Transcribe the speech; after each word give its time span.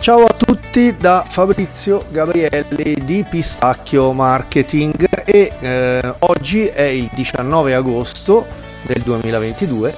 Ciao 0.00 0.24
a 0.24 0.32
tutti 0.32 0.96
da 0.96 1.26
Fabrizio 1.28 2.06
Gabrielli 2.10 2.94
di 3.04 3.22
Pistacchio 3.28 4.14
Marketing 4.14 5.06
e 5.26 5.52
eh, 5.60 6.14
oggi 6.20 6.64
è 6.64 6.84
il 6.84 7.10
19 7.12 7.74
agosto 7.74 8.46
del 8.86 9.02
2022 9.02 9.94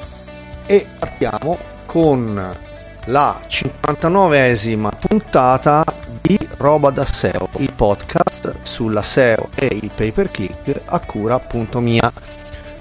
e 0.66 0.86
partiamo 0.98 1.56
con 1.86 2.58
la 3.04 3.40
59esima 3.46 4.88
puntata 4.98 5.84
di 6.20 6.36
Roba 6.56 6.90
da 6.90 7.04
SEO, 7.04 7.50
il 7.58 7.72
podcast 7.72 8.56
sulla 8.64 9.02
SEO 9.02 9.50
e 9.54 9.66
il 9.66 9.92
pay 9.94 10.10
per 10.10 10.32
click 10.32 10.80
a 10.84 10.98
cura 10.98 11.36
appunto 11.36 11.78
mia 11.78 12.12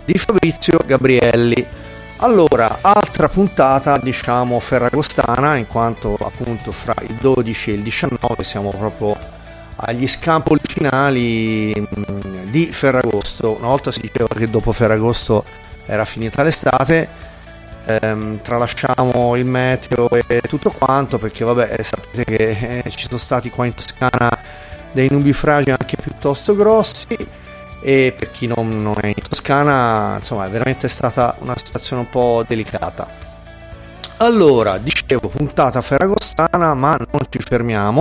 di 0.06 0.18
Fabrizio 0.18 0.80
Gabrielli. 0.84 1.81
Allora, 2.24 2.78
altra 2.82 3.30
puntata, 3.30 3.98
diciamo, 3.98 4.60
ferragostana, 4.60 5.56
in 5.56 5.66
quanto 5.66 6.16
appunto 6.22 6.72
fra 6.72 6.94
il 7.02 7.16
12 7.16 7.72
e 7.72 7.74
il 7.74 7.82
19 7.82 8.44
siamo 8.44 8.70
proprio 8.70 9.18
agli 9.78 10.08
scampoli 10.08 10.62
finali 10.64 11.74
mm, 11.76 12.52
di 12.52 12.72
Ferragosto. 12.72 13.58
Una 13.58 13.70
volta 13.70 13.92
si 13.92 14.02
diceva 14.02 14.28
che 14.36 14.48
dopo 14.48 14.72
Ferragosto 14.72 15.44
era 15.88 16.06
finita 16.06 16.44
l'estate, 16.44 17.10
ehm, 17.86 18.44
tralasciamo 18.44 19.36
il 19.36 19.46
meteo 19.46 20.08
e 20.12 20.42
tutto 20.48 20.70
quanto, 20.70 21.18
perché 21.18 21.44
vabbè, 21.44 21.76
sapete 21.82 22.24
che 22.24 22.82
eh, 22.86 22.90
ci 22.92 23.08
sono 23.08 23.18
stati 23.18 23.50
qua 23.50 23.66
in 23.66 23.74
Toscana 23.74 24.30
dei 24.92 25.08
nubifragi 25.10 25.72
anche 25.72 25.96
piuttosto 26.00 26.56
grossi 26.56 27.08
e 27.82 28.14
per 28.18 28.32
chi 28.32 28.48
non, 28.48 28.82
non, 28.82 28.94
è 29.02 29.08
in 29.08 29.24
Toscana 29.28 30.16
insomma 30.18 30.46
è 30.46 30.50
veramente 30.50 30.88
stata 30.88 31.36
una 31.40 31.58
situazione 31.58 32.04
un 32.04 32.10
po' 32.10 32.46
delicata. 32.48 33.30
Allora 34.18 34.78
dicevo 34.78 35.30
puntata 35.30 35.82
ferragostana 35.82 36.74
ma 36.76 36.96
non 36.96 37.22
ci 37.30 37.40
fermiamo. 37.40 38.00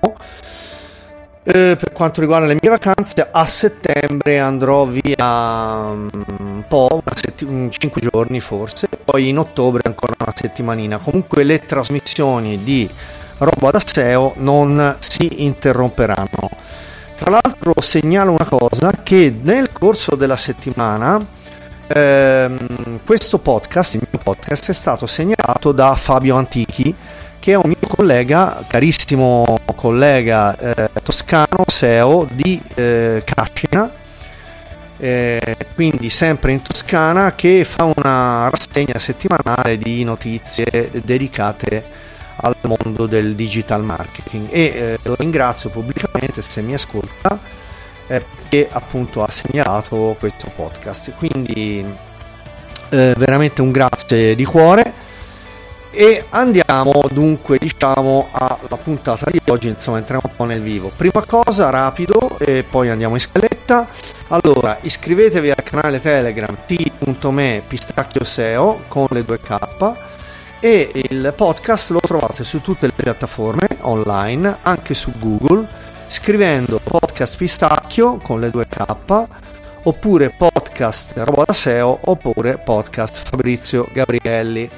Eh, 1.43 1.75
per 1.81 1.93
quanto 1.93 2.21
riguarda 2.21 2.47
le 2.47 2.59
mie 2.61 2.69
vacanze 2.69 3.27
a 3.31 3.47
settembre 3.47 4.39
andrò 4.39 4.85
via 4.85 5.93
mm, 5.95 6.09
un 6.39 6.65
po' 6.69 7.03
setti- 7.15 7.69
5 7.71 8.01
giorni 8.13 8.41
forse 8.41 8.89
poi 9.03 9.29
in 9.29 9.39
ottobre 9.39 9.81
ancora 9.85 10.13
una 10.19 10.33
settimanina. 10.37 10.99
Comunque 10.99 11.43
le 11.43 11.65
trasmissioni 11.65 12.63
di 12.63 12.89
roba 13.39 13.71
da 13.71 13.81
SEO 13.83 14.35
non 14.37 14.97
si 14.99 15.45
interromperanno 15.45 16.51
tra 17.21 17.39
l'altro 17.43 17.75
segnalo 17.83 18.33
una 18.33 18.47
cosa 18.47 18.93
che 19.03 19.31
nel 19.43 19.73
corso 19.73 20.17
della 20.17 20.39
settimana 20.39 21.23
ehm, 21.87 23.01
questo 23.05 23.39
podcast, 23.39 23.95
il 23.95 24.09
mio 24.11 24.23
podcast, 24.23 24.71
è 24.71 24.73
stato 24.73 25.07
segnalato 25.07 25.73
da 25.73 25.95
Fabio 25.97 26.37
Antichi, 26.37 26.95
che 27.39 27.53
è 27.53 27.57
un 27.57 27.65
mio 27.67 27.89
collega, 27.95 28.65
carissimo 28.67 29.59
collega 29.75 30.57
eh, 30.57 30.91
toscano, 31.03 31.65
SEO 31.67 32.27
di 32.33 32.59
eh, 32.75 33.23
Cascina, 33.23 33.93
eh, 34.97 35.57
quindi 35.75 36.09
sempre 36.09 36.53
in 36.53 36.63
Toscana, 36.63 37.35
che 37.35 37.67
fa 37.67 37.93
una 37.95 38.49
rassegna 38.49 38.99
settimanale 38.99 39.77
di 39.77 40.05
notizie 40.05 40.91
dedicate 41.05 42.09
al 42.41 42.57
mondo 42.63 43.07
del 43.07 43.35
digital 43.35 43.83
marketing. 43.83 44.49
E 44.51 44.61
eh, 44.61 44.99
lo 45.03 45.15
ringrazio 45.19 45.71
pubblicamente 45.71 46.43
se 46.43 46.63
mi 46.63 46.75
ascolta 46.75 47.39
eh, 48.07 48.25
perché 48.51 48.69
appunto 48.71 49.23
ha 49.23 49.31
segnalato 49.31 50.17
questo 50.19 50.51
podcast. 50.55 51.13
Quindi 51.17 51.85
eh, 52.89 53.15
veramente 53.17 53.63
un 53.63 53.71
grazie 53.71 54.35
di 54.35 54.45
cuore. 54.45 55.09
E 55.93 56.25
andiamo 56.31 57.03
dunque 57.11 57.59
diciamo 57.59 58.29
alla 58.33 58.77
puntata 58.83 59.29
di 59.31 59.41
oggi. 59.49 59.69
Insomma 59.69 59.99
entriamo 59.99 60.23
un 60.25 60.37
po' 60.37 60.45
nel 60.45 60.61
vivo. 60.61 60.91
Prima 60.95 61.25
cosa 61.25 61.71
rapido 61.71 62.39
e 62.39 62.65
poi 62.65 62.91
andiamo 62.91 63.15
in 63.15 63.21
scaletta. 63.21 63.89
Allora 64.29 64.79
iscrivetevi 64.81 65.51
al 65.51 65.63
canale 65.63 66.01
telegram 66.01 66.57
t.me 66.67 67.63
pistacchio 67.67 68.25
seo 68.25 68.83
con 68.89 69.07
le 69.11 69.25
due 69.25 69.41
k 69.41 70.10
e 70.61 70.91
il 70.93 71.33
podcast 71.35 71.91
lo 71.91 72.01
trovate 72.01 72.45
su 72.45 72.61
tutte 72.61 72.87
le 72.87 72.93
piattaforme 72.93 73.67
online, 73.81 74.59
anche 74.61 74.93
su 74.93 75.11
Google, 75.19 75.67
scrivendo 76.07 76.79
podcast 76.83 77.39
pistacchio 77.39 78.19
con 78.19 78.41
le 78.41 78.51
due 78.51 78.67
K 78.69 79.27
oppure 79.85 80.29
podcast 80.37 81.13
roba 81.17 81.45
da 81.47 81.55
SEO 81.55 82.01
oppure 82.05 82.59
podcast 82.59 83.23
Fabrizio 83.27 83.89
Gabrielli. 83.91 84.69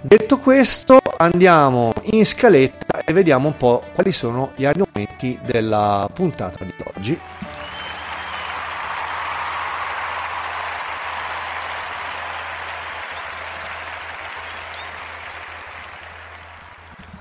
Detto 0.00 0.38
questo 0.38 1.00
andiamo 1.16 1.92
in 2.12 2.24
scaletta 2.24 3.02
e 3.04 3.12
vediamo 3.12 3.48
un 3.48 3.56
po' 3.56 3.82
quali 3.92 4.12
sono 4.12 4.52
gli 4.54 4.64
argomenti 4.64 5.38
della 5.44 6.08
puntata 6.12 6.62
di 6.62 6.74
oggi. 6.94 7.18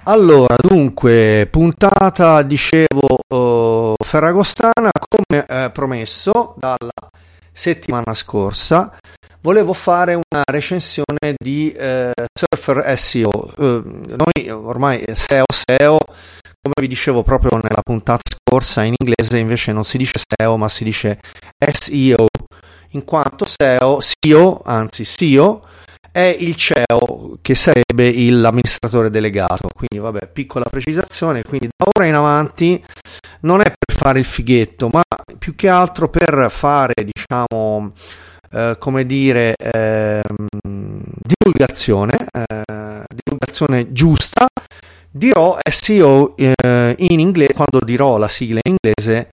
Allora, 0.06 0.58
dunque, 0.62 1.47
puntata, 1.50 2.41
dicevo, 2.41 3.19
uh, 3.25 3.94
ferragostana, 4.03 4.91
come 5.08 5.46
eh, 5.47 5.69
promesso 5.72 6.56
dalla 6.58 6.91
settimana 7.53 8.14
scorsa, 8.14 8.97
volevo 9.40 9.72
fare 9.72 10.16
una 10.16 10.44
recensione 10.44 11.36
di 11.41 11.72
eh, 11.72 12.12
Surfer 12.38 13.00
SEO. 13.00 13.53
Uh, 13.56 13.81
noi 14.18 14.50
ormai 14.50 15.06
SEO, 15.09 15.46
SEO, 15.47 15.97
come 16.62 16.74
vi 16.81 16.88
dicevo 16.88 17.24
proprio 17.24 17.58
nella 17.64 17.81
puntata 17.81 18.24
scorsa, 18.46 18.84
in 18.84 18.96
inglese 18.97 19.40
invece 19.40 19.72
non 19.72 19.85
si 19.85 19.97
dice 19.97 20.20
SEO, 20.20 20.58
ma 20.58 20.68
si 20.68 20.84
dice 20.84 21.22
SEO, 21.58 22.28
in 22.90 23.06
quanto 23.06 23.46
SEO, 23.46 24.00
SEO, 24.02 24.62
anzi 24.66 25.06
SEO, 25.06 25.64
è 26.13 26.38
il 26.40 26.56
CEO 26.56 27.40
che 27.41 27.56
sarebbe 27.56 28.13
l'amministratore 28.29 29.09
delegato. 29.09 29.68
Quindi, 29.74 29.97
vabbè, 29.97 30.29
piccola 30.31 30.66
precisazione. 30.69 31.41
Quindi, 31.41 31.68
da 31.75 31.88
ora 31.91 32.06
in 32.06 32.13
avanti 32.13 32.81
non 33.41 33.62
è 33.62 33.63
per 33.63 33.97
fare 33.97 34.19
il 34.19 34.25
fighetto, 34.25 34.90
ma 34.94 35.02
più 35.40 35.56
che 35.56 35.68
altro 35.68 36.09
per 36.09 36.47
fare, 36.52 36.94
diciamo, 37.03 37.94
eh, 38.52 38.75
come 38.78 39.06
dire, 39.07 39.56
eh, 39.57 40.22
divulgazione, 40.62 42.28
eh, 42.31 43.03
divulgazione 43.23 43.91
giusta. 43.91 44.47
Dirò 45.09 45.57
SEO 45.68 46.35
eh, 46.38 46.96
in 46.97 47.19
inglese, 47.19 47.53
quando 47.53 47.84
dirò 47.84 48.18
la 48.18 48.28
sigla 48.28 48.59
in 48.63 48.75
inglese, 48.78 49.31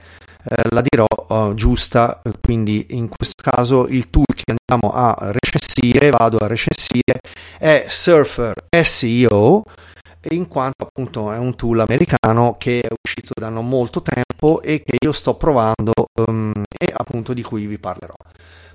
la 0.71 0.83
dirò 0.83 1.07
uh, 1.29 1.55
giusta, 1.55 2.21
quindi 2.41 2.87
in 2.91 3.09
questo 3.09 3.43
caso 3.43 3.87
il 3.87 4.11
tool 4.11 4.25
che 4.35 4.55
andiamo 4.57 4.93
a 4.93 5.33
recensire, 5.33 6.11
vado 6.11 6.39
a 6.39 6.47
recensire, 6.47 7.21
è 7.59 7.85
Surfer 7.89 8.55
SEO, 8.83 9.63
in 10.31 10.49
quanto 10.49 10.85
appunto 10.85 11.33
è 11.33 11.39
un 11.39 11.55
tool 11.57 11.81
americano 11.81 12.57
che 12.59 12.81
è 12.81 12.89
uscito 13.03 13.33
da 13.39 13.49
non 13.49 13.69
molto 13.69 14.03
tempo 14.03 14.61
e 14.61 14.83
che 14.85 14.97
io 14.99 15.13
sto 15.13 15.35
provando 15.37 15.93
um, 16.21 16.53
e 16.69 16.93
appunto 16.93 17.33
di 17.33 17.43
cui 17.43 17.67
vi 17.67 17.79
parlerò. 17.79 18.15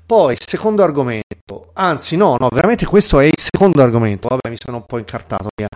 Poi, 0.05 0.35
secondo 0.39 0.83
argomento, 0.83 1.71
anzi 1.73 2.15
no, 2.15 2.35
no, 2.39 2.47
veramente 2.51 2.85
questo 2.85 3.19
è 3.19 3.25
il 3.25 3.37
secondo 3.37 3.81
argomento, 3.81 4.27
vabbè 4.27 4.49
mi 4.49 4.57
sono 4.57 4.77
un 4.77 4.85
po' 4.85 4.97
incartato 4.99 5.47
via. 5.55 5.67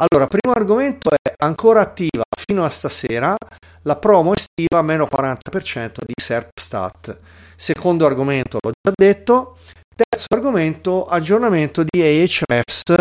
Allora, 0.00 0.28
primo 0.28 0.54
argomento 0.54 1.10
è 1.10 1.32
ancora 1.38 1.80
attiva 1.80 2.22
fino 2.30 2.64
a 2.64 2.68
stasera 2.68 3.34
la 3.82 3.96
promo 3.96 4.32
estiva 4.32 4.80
meno 4.80 5.08
40% 5.10 5.92
di 6.06 6.14
SERPstat. 6.14 7.18
Secondo 7.56 8.06
argomento, 8.06 8.58
l'ho 8.62 8.70
già 8.80 8.92
detto. 8.94 9.58
Terzo 9.96 10.26
argomento, 10.32 11.06
aggiornamento 11.06 11.82
di 11.82 12.00
Ahrefs, 12.00 12.94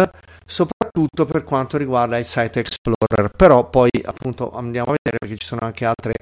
soprattutto 0.44 1.26
per 1.26 1.44
quanto 1.44 1.78
riguarda 1.78 2.18
il 2.18 2.26
Site 2.26 2.62
Explorer, 2.62 3.30
però 3.30 3.70
poi 3.70 3.92
appunto 4.04 4.52
andiamo 4.52 4.88
a 4.90 4.96
vedere 4.98 5.18
perché 5.20 5.38
ci 5.38 5.46
sono 5.46 5.62
anche 5.62 5.86
altre, 5.86 6.14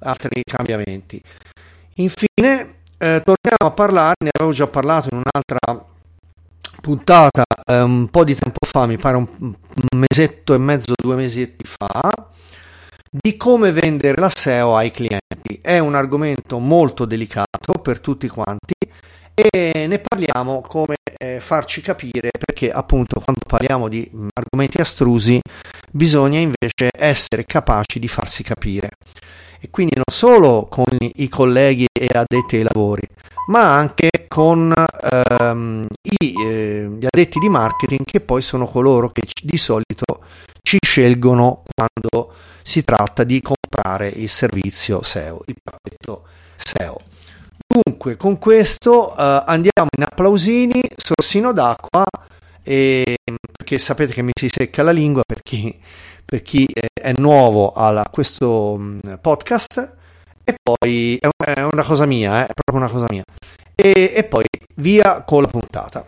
altri 0.00 0.42
cambiamenti. 0.42 1.22
Infine, 1.96 2.80
eh, 2.98 3.22
torniamo 3.22 3.66
a 3.66 3.70
parlare, 3.70 4.14
ne 4.24 4.30
avevo 4.36 4.52
già 4.52 4.66
parlato 4.66 5.06
in 5.12 5.22
un'altra 5.22 5.86
puntata 6.80 7.44
eh, 7.64 7.80
un 7.80 8.08
po' 8.08 8.24
di 8.24 8.34
tempo 8.34 8.58
fa, 8.66 8.86
mi 8.86 8.96
pare 8.96 9.16
un, 9.16 9.54
mesetto 9.96 10.54
e 10.54 10.58
mezzo, 10.58 10.92
due 11.00 11.16
mesetti 11.16 11.64
fa, 11.64 12.10
di 13.10 13.36
come 13.36 13.72
vendere 13.72 14.20
la 14.20 14.30
SEO 14.30 14.76
ai 14.76 14.90
clienti. 14.90 15.60
È 15.60 15.78
un 15.78 15.94
argomento 15.94 16.58
molto 16.58 17.04
delicato 17.04 17.74
per 17.82 18.00
tutti 18.00 18.28
quanti 18.28 18.74
e 19.34 19.86
ne 19.86 20.00
parliamo 20.00 20.62
come 20.62 20.96
eh, 21.16 21.38
farci 21.38 21.80
capire 21.80 22.30
perché 22.30 22.72
appunto 22.72 23.20
quando 23.20 23.42
parliamo 23.46 23.88
di 23.88 24.08
mh, 24.10 24.28
argomenti 24.34 24.80
astrusi 24.80 25.40
bisogna 25.92 26.40
invece 26.40 26.88
essere 26.90 27.44
capaci 27.44 28.00
di 28.00 28.08
farsi 28.08 28.42
capire 28.42 28.90
e 29.60 29.70
quindi 29.70 29.94
non 29.94 30.04
solo 30.10 30.66
con 30.68 30.86
i 31.00 31.28
colleghi 31.28 31.86
e 31.92 32.08
addetti 32.12 32.56
ai 32.56 32.66
lavori 32.72 33.02
ma 33.48 33.74
anche 33.74 34.10
con 34.28 34.72
ehm, 34.72 35.86
i, 36.02 36.34
eh, 36.38 36.88
gli 36.98 37.06
addetti 37.06 37.38
di 37.38 37.48
marketing 37.48 38.04
che 38.04 38.20
poi 38.20 38.42
sono 38.42 38.66
coloro 38.66 39.08
che 39.08 39.22
ci, 39.26 39.46
di 39.46 39.56
solito 39.56 40.04
ci 40.62 40.78
scelgono 40.80 41.62
quando 41.74 42.32
si 42.62 42.84
tratta 42.84 43.24
di 43.24 43.40
comprare 43.40 44.08
il 44.08 44.28
servizio 44.28 45.02
SEO, 45.02 45.40
il 45.46 45.56
pacchetto 45.62 46.24
SEO. 46.56 47.00
Dunque, 47.66 48.16
con 48.16 48.38
questo 48.38 49.12
eh, 49.12 49.42
andiamo 49.46 49.88
in 49.96 50.04
applausini, 50.04 50.80
sorsino 50.96 51.52
d'acqua, 51.52 52.04
e, 52.62 53.16
perché 53.56 53.78
sapete 53.78 54.12
che 54.12 54.22
mi 54.22 54.32
si 54.38 54.48
secca 54.50 54.82
la 54.82 54.90
lingua 54.90 55.22
per 55.26 55.40
chi, 55.42 55.74
per 56.24 56.42
chi 56.42 56.66
è 56.92 57.12
nuovo 57.16 57.72
a 57.72 58.06
questo 58.10 58.76
mm, 58.78 58.98
podcast 59.22 59.96
e 60.48 60.54
poi 60.62 61.18
è 61.18 61.60
una 61.60 61.82
cosa 61.82 62.06
mia, 62.06 62.42
eh, 62.42 62.46
è 62.46 62.52
proprio 62.54 62.86
una 62.86 62.90
cosa 62.90 63.04
mia. 63.10 63.22
E, 63.74 64.12
e 64.16 64.24
poi 64.24 64.46
via 64.76 65.22
con 65.22 65.42
la 65.42 65.48
puntata. 65.48 66.06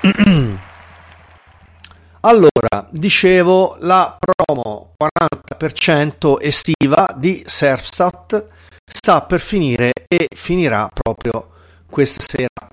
Allora, 2.20 2.88
dicevo 2.90 3.76
la 3.80 4.16
promo 4.18 4.94
40% 4.98 6.38
estiva 6.40 7.06
di 7.14 7.44
Serpstat 7.46 8.48
sta 8.84 9.22
per 9.22 9.38
finire 9.38 9.92
e 10.08 10.26
finirà 10.34 10.88
proprio 10.92 11.50
questa 11.88 12.24
sera. 12.26 12.65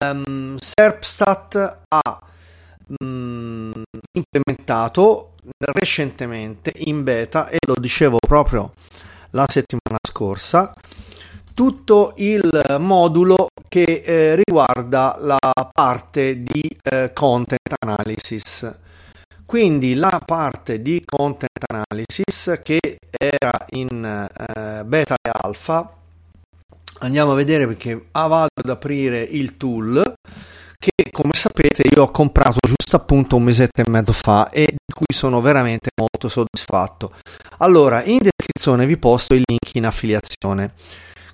Um, 0.00 0.58
Serpstat 0.58 1.78
ha 1.88 2.20
um, 3.00 3.82
implementato 4.12 5.34
recentemente 5.58 6.72
in 6.74 7.02
beta 7.04 7.48
e 7.48 7.58
lo 7.66 7.74
dicevo 7.78 8.18
proprio 8.18 8.72
la 9.30 9.46
settimana 9.48 9.98
scorsa 10.06 10.74
tutto 11.58 12.12
il 12.18 12.76
modulo 12.78 13.48
che 13.68 13.82
eh, 14.04 14.36
riguarda 14.36 15.16
la 15.18 15.40
parte 15.72 16.44
di 16.44 16.62
eh, 16.84 17.10
content 17.12 17.74
analysis. 17.80 18.72
Quindi 19.44 19.94
la 19.94 20.22
parte 20.24 20.80
di 20.80 21.02
content 21.04 21.64
analysis 21.66 22.60
che 22.62 22.98
era 23.10 23.50
in 23.70 24.04
eh, 24.04 24.84
beta 24.84 25.16
e 25.20 25.30
alfa, 25.32 25.92
andiamo 27.00 27.32
a 27.32 27.34
vedere 27.34 27.66
perché 27.66 28.06
ah, 28.12 28.26
vado 28.26 28.48
ad 28.62 28.70
aprire 28.70 29.20
il 29.22 29.56
tool 29.56 30.14
che 30.78 31.10
come 31.10 31.32
sapete 31.34 31.82
io 31.92 32.04
ho 32.04 32.10
comprato 32.10 32.58
giusto 32.60 32.94
appunto 32.94 33.36
un 33.36 33.42
mesetto 33.42 33.82
e 33.82 33.90
mezzo 33.90 34.12
fa 34.12 34.48
e 34.50 34.66
di 34.66 34.94
cui 34.94 35.12
sono 35.12 35.40
veramente 35.40 35.90
molto 35.96 36.28
soddisfatto. 36.28 37.12
Allora, 37.58 38.04
in 38.04 38.18
descrizione 38.18 38.86
vi 38.86 38.96
posto 38.96 39.34
il 39.34 39.42
link 39.44 39.74
in 39.74 39.86
affiliazione. 39.86 40.74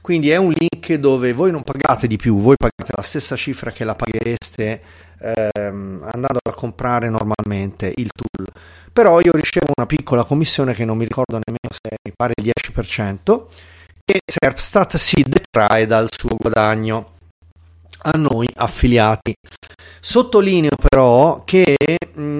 Quindi 0.00 0.30
è 0.30 0.36
un 0.36 0.52
link 0.54 0.94
dove 0.94 1.32
voi 1.32 1.50
non 1.50 1.62
pagate 1.62 2.06
di 2.06 2.16
più, 2.16 2.40
voi 2.40 2.56
pagate 2.56 2.92
la 2.96 3.02
stessa 3.02 3.36
cifra 3.36 3.70
che 3.70 3.84
la 3.84 3.94
paghereste 3.94 4.82
ehm, 5.18 6.08
andando 6.12 6.38
a 6.42 6.54
comprare 6.54 7.08
normalmente 7.10 7.92
il 7.96 8.08
tool. 8.12 8.46
Però 8.92 9.20
io 9.20 9.32
ricevo 9.32 9.72
una 9.76 9.86
piccola 9.86 10.24
commissione 10.24 10.74
che 10.74 10.84
non 10.84 10.96
mi 10.96 11.04
ricordo 11.04 11.38
nemmeno 11.44 11.70
se 11.70 11.96
mi 12.02 12.12
pare 12.14 12.32
il 12.36 12.50
10% 12.52 13.73
e 14.04 14.20
Serpstat 14.26 14.96
si 14.96 15.24
detrae 15.26 15.86
dal 15.86 16.08
suo 16.10 16.36
guadagno 16.36 17.12
a 18.02 18.18
noi 18.18 18.48
affiliati. 18.54 19.34
Sottolineo 20.00 20.76
però 20.76 21.42
che 21.44 21.76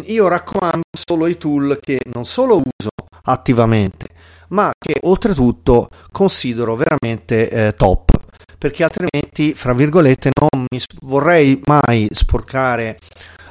io 0.05 0.28
raccomando 0.28 0.82
solo 0.93 1.26
i 1.26 1.38
tool 1.38 1.78
che 1.81 2.00
non 2.12 2.26
solo 2.26 2.56
uso 2.56 2.90
attivamente, 3.22 4.06
ma 4.49 4.70
che 4.78 4.99
oltretutto 5.02 5.88
considero 6.11 6.76
veramente 6.76 7.49
eh, 7.49 7.75
top 7.75 8.12
perché 8.64 8.82
altrimenti, 8.82 9.52
fra 9.55 9.75
virgolette, 9.75 10.31
non 10.40 10.64
mi 10.70 10.81
vorrei 11.02 11.60
mai 11.67 12.08
sporcare 12.10 12.99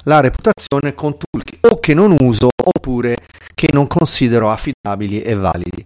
la 0.05 0.21
reputazione 0.21 0.95
con 0.95 1.17
tool 1.17 1.43
che, 1.43 1.59
o 1.69 1.79
che 1.79 1.93
non 1.93 2.15
uso 2.19 2.47
oppure 2.55 3.17
che 3.53 3.69
non 3.73 3.85
considero 3.85 4.49
affidabili 4.49 5.21
e 5.21 5.35
validi. 5.35 5.85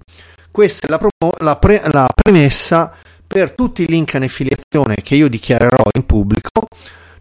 Questa 0.58 0.88
è 0.88 0.90
la, 0.90 0.98
pro- 0.98 1.36
la, 1.38 1.56
pre- 1.58 1.84
la 1.92 2.08
premessa 2.12 2.92
per 3.28 3.52
tutti 3.52 3.84
i 3.84 3.86
link 3.86 4.16
in 4.16 4.24
affiliazione 4.24 4.96
che 5.04 5.14
io 5.14 5.30
dichiarerò 5.30 5.84
in 5.96 6.04
pubblico. 6.04 6.66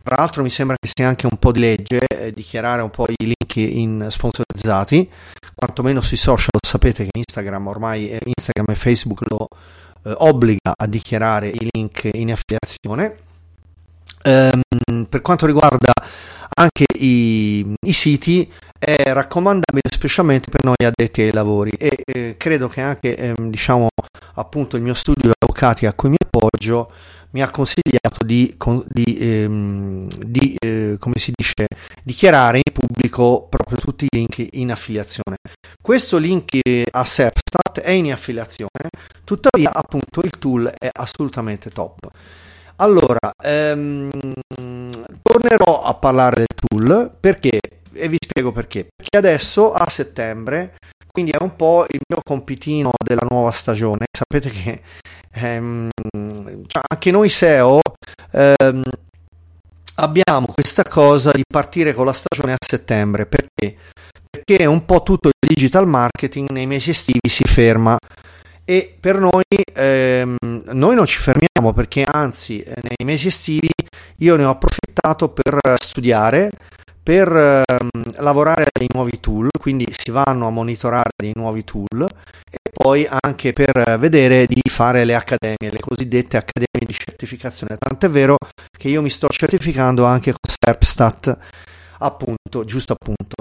Tra 0.02 0.16
l'altro 0.16 0.42
mi 0.42 0.48
sembra 0.48 0.74
che 0.80 0.90
sia 0.90 1.06
anche 1.06 1.26
un 1.30 1.36
po' 1.36 1.52
di 1.52 1.60
legge 1.60 2.06
eh, 2.06 2.32
dichiarare 2.32 2.80
un 2.80 2.88
po' 2.88 3.04
i 3.06 3.14
link 3.26 3.56
in 3.56 4.06
sponsorizzati, 4.08 5.10
quantomeno 5.54 6.00
sui 6.00 6.16
social 6.16 6.48
sapete 6.66 7.04
che 7.04 7.10
Instagram 7.12 7.66
ormai 7.66 8.08
eh, 8.08 8.20
Instagram 8.24 8.74
e 8.74 8.74
Facebook 8.74 9.20
lo 9.28 9.48
eh, 10.06 10.14
obbliga 10.16 10.72
a 10.74 10.86
dichiarare 10.86 11.48
i 11.48 11.68
link 11.70 12.08
in 12.14 12.32
affiliazione. 12.32 13.18
Ehm, 14.22 15.04
per 15.10 15.20
quanto 15.20 15.44
riguarda 15.44 15.92
anche 16.54 16.84
i, 16.98 17.74
i, 17.86 17.92
siti 17.92 18.50
è 18.78 19.12
raccomandabile 19.12 19.90
specialmente 19.90 20.50
per 20.50 20.64
noi 20.64 20.76
addetti 20.84 21.22
ai 21.22 21.32
lavori 21.32 21.70
e 21.70 22.02
eh, 22.04 22.34
credo 22.36 22.68
che 22.68 22.80
anche 22.80 23.16
ehm, 23.16 23.50
diciamo 23.50 23.88
appunto 24.34 24.76
il 24.76 24.82
mio 24.82 24.94
studio 24.94 25.30
di 25.30 25.32
avvocati 25.38 25.86
a 25.86 25.92
cui 25.92 26.10
mi 26.10 26.16
appoggio 26.18 26.90
mi 27.30 27.42
ha 27.42 27.50
consigliato 27.50 28.24
di, 28.24 28.56
di, 28.88 29.18
ehm, 29.18 30.08
di 30.08 30.56
eh, 30.58 30.96
come 30.98 31.16
si 31.18 31.32
dice, 31.34 31.66
dichiarare 32.02 32.62
in 32.64 32.72
pubblico 32.72 33.46
proprio 33.50 33.76
tutti 33.76 34.06
i 34.06 34.16
link 34.16 34.46
in 34.52 34.70
affiliazione. 34.70 35.36
Questo 35.82 36.16
link 36.16 36.58
a 36.90 37.04
Serpstat 37.04 37.80
è 37.80 37.90
in 37.90 38.10
affiliazione, 38.10 38.88
tuttavia 39.22 39.74
appunto 39.74 40.20
il 40.22 40.30
tool 40.38 40.72
è 40.78 40.88
assolutamente 40.90 41.68
top. 41.68 42.08
Allora, 42.76 43.32
ehm, 43.42 44.10
tornerò 45.38 45.82
a 45.82 45.94
parlare 45.94 46.44
del 46.46 46.46
tool 46.54 47.10
perché, 47.20 47.58
e 47.92 48.08
vi 48.08 48.16
spiego 48.18 48.52
perché. 48.52 48.86
Perché 48.96 49.16
adesso 49.18 49.72
a 49.72 49.88
settembre, 49.90 50.76
quindi 51.12 51.32
è 51.32 51.42
un 51.42 51.54
po' 51.56 51.84
il 51.88 52.00
mio 52.08 52.20
compitino 52.24 52.92
della 53.04 53.26
nuova 53.28 53.50
stagione. 53.50 54.06
Sapete 54.16 54.50
che 54.50 54.80
ehm, 55.34 55.88
cioè 56.66 56.82
anche 56.88 57.10
noi 57.10 57.28
SEO 57.28 57.80
ehm, 58.32 58.82
abbiamo 59.96 60.46
questa 60.52 60.82
cosa 60.84 61.30
di 61.32 61.42
partire 61.46 61.92
con 61.92 62.06
la 62.06 62.12
stagione 62.12 62.52
a 62.52 62.56
settembre 62.66 63.26
perché? 63.26 63.76
Perché 64.30 64.66
un 64.66 64.84
po' 64.84 65.02
tutto 65.02 65.28
il 65.28 65.48
digital 65.54 65.86
marketing 65.86 66.50
nei 66.50 66.66
mesi 66.66 66.90
estivi 66.90 67.28
si 67.28 67.44
ferma 67.44 67.96
e 68.64 68.96
per 68.98 69.18
noi, 69.18 69.44
ehm, 69.74 70.36
noi 70.72 70.94
non 70.94 71.06
ci 71.06 71.18
fermiamo 71.18 71.72
perché 71.72 72.02
anzi 72.02 72.60
eh, 72.60 72.74
nei 72.82 73.06
mesi 73.06 73.28
estivi 73.28 73.68
io 74.18 74.36
ne 74.36 74.44
ho 74.44 74.50
approfittato 74.50 75.28
per 75.28 75.60
studiare 75.80 76.50
per 77.06 77.28
ehm, 77.28 78.14
lavorare 78.16 78.62
a 78.62 78.70
dei 78.72 78.88
nuovi 78.92 79.20
tool, 79.20 79.48
quindi 79.60 79.86
si 79.96 80.10
vanno 80.10 80.48
a 80.48 80.50
monitorare 80.50 81.10
dei 81.16 81.30
nuovi 81.36 81.62
tool 81.62 82.04
e 82.50 82.58
poi 82.72 83.06
anche 83.08 83.52
per 83.52 83.96
vedere 84.00 84.46
di 84.48 84.60
fare 84.68 85.04
le 85.04 85.14
accademie, 85.14 85.70
le 85.70 85.78
cosiddette 85.78 86.36
accademie 86.36 86.84
di 86.84 86.92
certificazione. 86.92 87.76
Tant'è 87.78 88.10
vero 88.10 88.36
che 88.76 88.88
io 88.88 89.02
mi 89.02 89.10
sto 89.10 89.28
certificando 89.28 90.04
anche 90.04 90.32
con 90.32 90.52
Serpstat, 90.52 91.38
appunto, 91.98 92.64
giusto 92.64 92.94
appunto. 92.94 93.36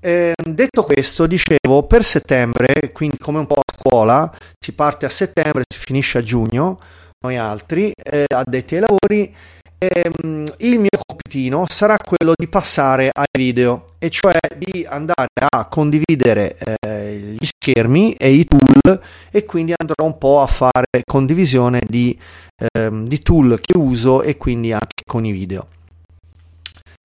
Eh, 0.00 0.34
detto 0.44 0.82
questo, 0.82 1.26
dicevo, 1.26 1.84
per 1.86 2.02
settembre, 2.02 2.90
quindi 2.92 3.18
come 3.18 3.38
un 3.38 3.46
po' 3.46 3.60
a 3.64 3.72
scuola, 3.72 4.36
si 4.58 4.72
parte 4.72 5.06
a 5.06 5.10
settembre, 5.10 5.62
si 5.72 5.78
finisce 5.78 6.18
a 6.18 6.22
giugno, 6.22 6.80
noi 7.24 7.36
altri 7.36 7.92
eh, 7.94 8.24
addetti 8.26 8.74
ai 8.74 8.80
lavori, 8.80 9.34
ehm, 9.78 10.54
il 10.58 10.78
mio 10.78 10.98
compitino 11.06 11.64
sarà 11.68 11.96
quello 11.96 12.32
di 12.36 12.48
passare 12.48 13.10
ai 13.12 13.26
video, 13.36 13.92
e 13.98 14.10
cioè 14.10 14.38
di 14.56 14.84
andare 14.86 15.28
a 15.48 15.66
condividere 15.66 16.56
eh, 16.80 17.36
gli 17.38 17.44
schermi 17.44 18.14
e 18.14 18.30
i 18.30 18.44
tool 18.46 19.00
e 19.30 19.44
quindi 19.44 19.72
andrò 19.74 20.04
un 20.04 20.18
po' 20.18 20.42
a 20.42 20.46
fare 20.46 21.02
condivisione 21.04 21.80
di, 21.86 22.18
ehm, 22.56 23.06
di 23.06 23.20
tool 23.20 23.58
che 23.60 23.76
uso 23.76 24.22
e 24.22 24.36
quindi 24.36 24.72
anche 24.72 25.02
con 25.06 25.24
i 25.24 25.32
video. 25.32 25.68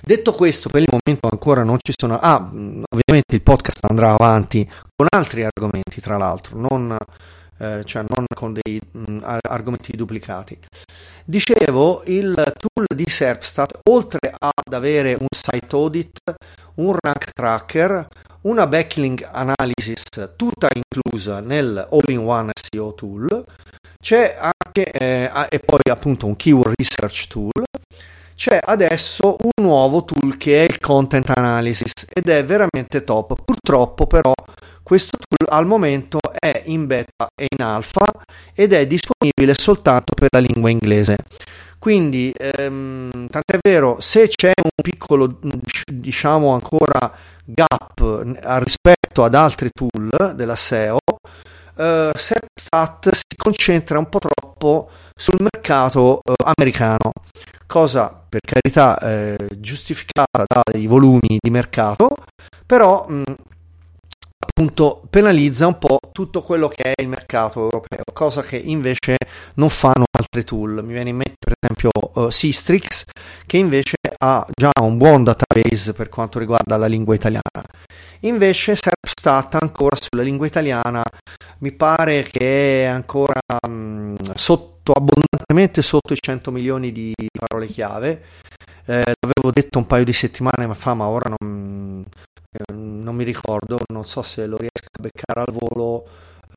Detto 0.01 0.33
questo, 0.33 0.69
per 0.69 0.81
il 0.81 0.87
momento 0.89 1.27
ancora 1.29 1.63
non 1.63 1.77
ci 1.81 1.93
sono. 1.95 2.17
Ah, 2.17 2.37
ovviamente 2.37 3.35
il 3.35 3.41
podcast 3.41 3.85
andrà 3.87 4.11
avanti 4.11 4.67
con 4.95 5.07
altri 5.09 5.43
argomenti, 5.43 5.99
tra 6.01 6.17
l'altro, 6.17 6.57
non 6.57 6.97
eh, 7.59 7.83
cioè 7.85 8.03
non 8.07 8.25
con 8.33 8.53
dei 8.53 8.79
mh, 8.91 9.19
argomenti 9.41 9.91
duplicati. 9.95 10.57
Dicevo, 11.25 12.03
il 12.05 12.33
tool 12.33 12.85
di 12.95 13.07
Serpstat, 13.07 13.79
oltre 13.89 14.33
ad 14.35 14.73
avere 14.73 15.15
un 15.19 15.27
site 15.29 15.75
audit, 15.75 16.19
un 16.75 16.95
rank 16.99 17.31
tracker, 17.33 18.07
una 18.41 18.65
backlink 18.65 19.27
analysis 19.31 20.03
tutta 20.35 20.69
inclusa 20.73 21.41
nel 21.41 21.87
all-in-one 21.91 22.51
SEO 22.55 22.93
tool, 22.95 23.45
c'è 24.01 24.37
anche, 24.39 24.85
eh, 24.85 25.29
e 25.49 25.59
poi 25.59 25.79
appunto 25.91 26.25
un 26.25 26.35
keyword 26.35 26.73
research 26.77 27.27
tool, 27.27 27.63
c'è 28.35 28.57
adesso 28.63 29.35
un 29.37 29.63
nuovo 29.65 30.05
tool 30.05 30.37
che 30.37 30.65
è 30.65 30.69
il 30.69 30.79
Content 30.79 31.29
Analysis 31.35 32.05
ed 32.07 32.29
è 32.29 32.45
veramente 32.45 33.03
top. 33.03 33.35
Purtroppo 33.43 34.07
però 34.07 34.31
questo 34.89 35.17
tool 35.19 35.55
al 35.55 35.67
momento 35.67 36.17
è 36.33 36.63
in 36.65 36.87
beta 36.87 37.27
e 37.39 37.45
in 37.47 37.63
alfa 37.63 38.09
ed 38.55 38.73
è 38.73 38.87
disponibile 38.87 39.53
soltanto 39.53 40.15
per 40.15 40.29
la 40.31 40.39
lingua 40.39 40.71
inglese. 40.71 41.15
Quindi, 41.77 42.33
ehm, 42.35 43.27
tant'è 43.29 43.59
vero, 43.61 43.97
se 43.99 44.27
c'è 44.29 44.51
un 44.55 44.69
piccolo, 44.81 45.37
diciamo 45.85 46.53
ancora, 46.55 47.13
gap 47.45 47.99
rispetto 48.63 49.23
ad 49.23 49.35
altri 49.35 49.69
tool 49.71 50.33
della 50.33 50.55
SEO, 50.55 50.97
eh, 51.77 52.09
SEPStat 52.11 53.13
si 53.13 53.35
concentra 53.37 53.99
un 53.99 54.09
po' 54.09 54.17
troppo 54.17 54.89
sul 55.15 55.37
mercato 55.39 56.21
eh, 56.23 56.33
americano, 56.45 57.11
cosa 57.67 58.25
per 58.27 58.41
carità 58.41 58.97
eh, 58.97 59.49
giustificata 59.55 60.45
dai 60.47 60.87
volumi 60.87 61.37
di 61.39 61.51
mercato, 61.51 62.09
però 62.65 63.05
mh, 63.07 63.23
appunto 64.59 65.01
penalizza 65.09 65.67
un 65.67 65.77
po' 65.77 65.99
tutto 66.11 66.41
quello 66.41 66.67
che 66.67 66.91
è 66.91 67.01
il 67.01 67.07
mercato 67.07 67.61
europeo, 67.61 68.03
cosa 68.11 68.41
che 68.41 68.57
invece 68.57 69.15
non 69.53 69.69
fanno 69.69 70.03
altri 70.11 70.43
tool. 70.43 70.83
Mi 70.83 70.91
viene 70.91 71.11
in 71.11 71.15
mente 71.15 71.37
per 71.39 71.53
esempio 71.57 71.89
uh, 72.15 72.29
Sistrix 72.29 73.05
che 73.45 73.55
invece 73.55 73.95
ha 74.17 74.45
già 74.53 74.71
un 74.81 74.97
buon 74.97 75.23
database 75.23 75.93
per 75.93 76.09
quanto 76.09 76.39
riguarda 76.39 76.75
la 76.75 76.87
lingua 76.87 77.15
italiana. 77.15 77.63
Invece 78.21 78.75
SERPstat 78.75 79.55
ancora 79.61 79.95
sulla 79.95 80.23
lingua 80.23 80.45
italiana 80.45 81.03
mi 81.59 81.71
pare 81.71 82.23
che 82.23 82.83
è 82.83 82.85
ancora 82.85 83.39
um, 83.65 84.17
sotto, 84.35 84.91
abbondantemente 84.91 85.81
sotto 85.81 86.11
i 86.11 86.17
100 86.19 86.51
milioni 86.51 86.91
di 86.91 87.13
parole 87.31 87.67
chiave. 87.67 88.23
Eh, 88.85 89.13
l'avevo 89.21 89.51
detto 89.53 89.77
un 89.77 89.85
paio 89.85 90.03
di 90.03 90.13
settimane 90.13 90.67
fa, 90.73 90.95
ma 90.95 91.07
ora 91.07 91.31
non, 91.39 92.03
eh, 92.51 92.73
non 93.01 93.15
mi 93.15 93.23
ricordo, 93.23 93.79
non 93.91 94.05
so 94.05 94.21
se 94.21 94.45
lo 94.45 94.57
riesco 94.57 94.87
a 94.91 95.01
beccare 95.01 95.41
al 95.41 95.53
volo. 95.53 96.07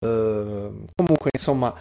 Uh, 0.02 0.84
comunque 0.96 1.30
insomma 1.32 1.72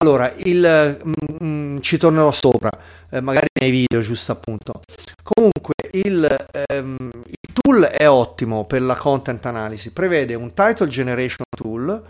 allora 0.00 0.32
il, 0.38 1.00
mm, 1.06 1.44
mm, 1.44 1.78
ci 1.78 1.96
tornerò 1.96 2.32
sopra 2.32 2.72
eh, 3.08 3.20
magari 3.20 3.46
nei 3.60 3.70
video 3.70 4.00
giusto 4.00 4.32
appunto 4.32 4.80
comunque 5.22 5.74
il, 5.92 6.48
ehm, 6.50 7.10
il, 7.24 7.52
tool 7.52 7.84
è 7.84 8.08
ottimo 8.08 8.64
per 8.64 8.82
la 8.82 8.96
content 8.96 9.46
analysis 9.46 9.92
prevede 9.92 10.34
un 10.34 10.54
title 10.54 10.88
generation 10.88 11.46
tool 11.56 12.02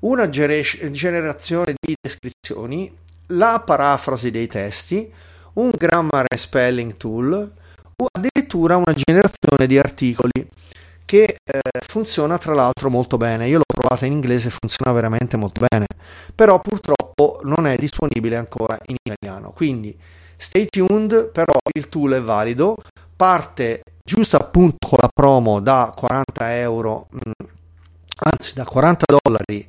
una 0.00 0.28
gener- 0.28 0.90
generazione 0.90 1.74
di 1.80 1.94
descrizioni 1.98 2.94
la 3.28 3.62
parafrasi 3.64 4.30
dei 4.30 4.48
testi 4.48 5.10
un 5.54 5.70
grammar 5.74 6.26
and 6.28 6.38
spelling 6.38 6.96
tool 6.98 7.32
o 7.96 8.06
addirittura 8.12 8.76
una 8.76 8.92
generazione 8.94 9.66
di 9.66 9.78
articoli 9.78 10.46
che 11.06 11.36
eh, 11.42 11.60
funziona 11.86 12.36
tra 12.36 12.52
l'altro 12.52 12.90
molto 12.90 13.16
bene. 13.16 13.48
Io 13.48 13.58
l'ho 13.58 13.64
provata 13.64 14.04
in 14.04 14.12
inglese, 14.12 14.50
funziona 14.50 14.92
veramente 14.92 15.38
molto 15.38 15.64
bene, 15.66 15.86
però 16.34 16.60
purtroppo 16.60 17.40
non 17.44 17.66
è 17.66 17.76
disponibile 17.76 18.36
ancora 18.36 18.76
in 18.86 18.96
italiano. 19.02 19.52
Quindi 19.52 19.96
stay 20.36 20.66
tuned, 20.68 21.30
però 21.30 21.56
il 21.72 21.88
tool 21.88 22.12
è 22.12 22.20
valido, 22.20 22.76
parte 23.16 23.80
giusto 24.04 24.36
appunto 24.36 24.86
con 24.86 24.98
la 25.00 25.08
promo 25.12 25.60
da 25.60 25.92
40 25.94 26.56
euro, 26.58 27.08
mh, 27.10 27.18
mm, 27.18 27.46
anzi 28.16 28.54
da 28.54 28.64
40 28.64 29.04
dollari, 29.06 29.68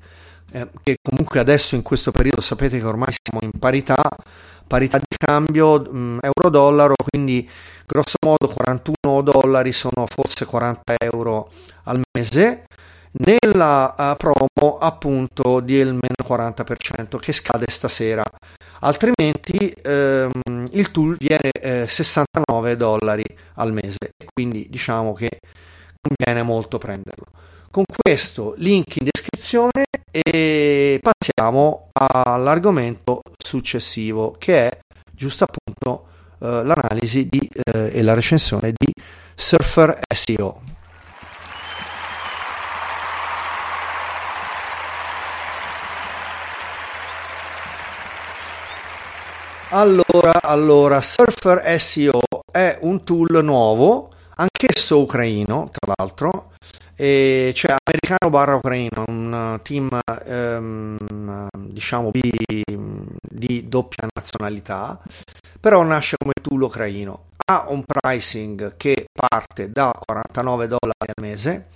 eh, 0.52 0.68
che 0.84 0.98
comunque 1.02 1.40
adesso 1.40 1.76
in 1.76 1.82
questo 1.82 2.12
periodo 2.12 2.42
sapete 2.42 2.78
che 2.78 2.86
ormai 2.86 3.14
siamo 3.22 3.44
in 3.44 3.60
parità, 3.60 3.98
parità 4.68 4.98
di 4.98 5.16
cambio 5.18 5.80
mh, 5.80 6.20
euro-dollaro, 6.22 6.96
quindi 7.10 7.50
grosso 7.86 8.18
modo 8.26 8.48
41 8.54 9.22
dollari 9.22 9.72
sono 9.72 10.06
forse 10.08 10.46
40 10.46 10.96
euro 10.98 11.50
al 11.84 12.02
mese. 12.18 12.66
Nella 13.20 13.96
uh, 13.98 14.16
promo 14.16 14.78
appunto 14.78 15.60
del 15.62 15.88
meno 15.88 16.24
40% 16.24 17.18
che 17.18 17.32
scade 17.32 17.66
stasera. 17.68 18.24
Altrimenti 18.82 19.74
ehm, 19.82 20.68
il 20.72 20.92
tool 20.92 21.18
viene 21.18 21.50
eh, 21.50 21.88
69 21.88 22.76
dollari 22.76 23.26
al 23.56 23.74
mese 23.74 24.12
quindi 24.38 24.68
diciamo 24.70 25.14
che 25.14 25.40
conviene 26.00 26.44
molto 26.44 26.78
prenderlo. 26.78 27.26
Con 27.72 27.86
questo 27.88 28.54
link 28.58 28.98
in 28.98 29.08
descrizione 29.12 29.86
e 30.12 31.02
passiamo 31.02 31.90
all'argomento 31.92 33.22
successivo 33.48 34.36
che 34.38 34.68
è 34.68 34.80
giusto 35.10 35.46
appunto 35.46 36.08
eh, 36.40 36.64
l'analisi 36.64 37.28
di, 37.30 37.50
eh, 37.54 37.92
e 37.94 38.02
la 38.04 38.14
recensione 38.14 38.74
di 38.76 38.92
Surfer 39.36 40.00
SEO. 40.14 40.62
Allora, 49.70 50.42
allora, 50.42 51.02
Surfer 51.02 51.80
SEO 51.80 52.22
è 52.52 52.78
un 52.82 53.04
tool 53.04 53.44
nuovo, 53.44 54.12
anch'esso 54.36 55.02
ucraino, 55.02 55.70
tra 55.72 55.94
l'altro, 55.98 56.54
e 57.00 57.52
cioè 57.54 57.76
americano 57.84 58.32
barra 58.32 58.56
ucraino, 58.56 59.04
un 59.08 59.60
team 59.62 59.88
ehm, 60.26 61.48
diciamo 61.68 62.10
di, 62.12 62.64
di, 63.22 63.66
doppia 63.68 64.08
nazionalità, 64.16 65.00
però 65.60 65.84
nasce 65.84 66.18
come 66.18 66.34
tool 66.42 66.64
ucraino. 66.64 67.26
Ha 67.46 67.68
un 67.70 67.84
pricing 67.86 68.76
che 68.78 69.06
parte 69.14 69.72
da 69.72 69.94
49 69.96 70.68
dollari 70.68 71.12
al 71.16 71.24
mese, 71.24 71.68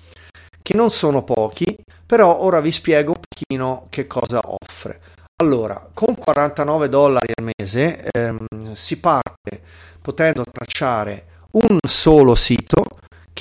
che 0.64 0.74
non 0.76 0.90
sono 0.90 1.24
pochi, 1.24 1.78
però 2.04 2.40
ora 2.40 2.60
vi 2.60 2.72
spiego 2.72 3.14
un 3.16 3.22
pochino 3.30 3.86
che 3.90 4.08
cosa 4.08 4.42
offre. 4.44 5.02
Allora, 5.36 5.88
con 5.94 6.16
49 6.16 6.90
dollari 6.90 7.32
al 7.36 7.52
mese 7.56 8.10
ehm, 8.12 8.74
si 8.74 9.00
parte 9.00 9.62
potendo 10.02 10.44
tracciare 10.52 11.26
un 11.52 11.78
solo 11.88 12.34
sito 12.34 12.84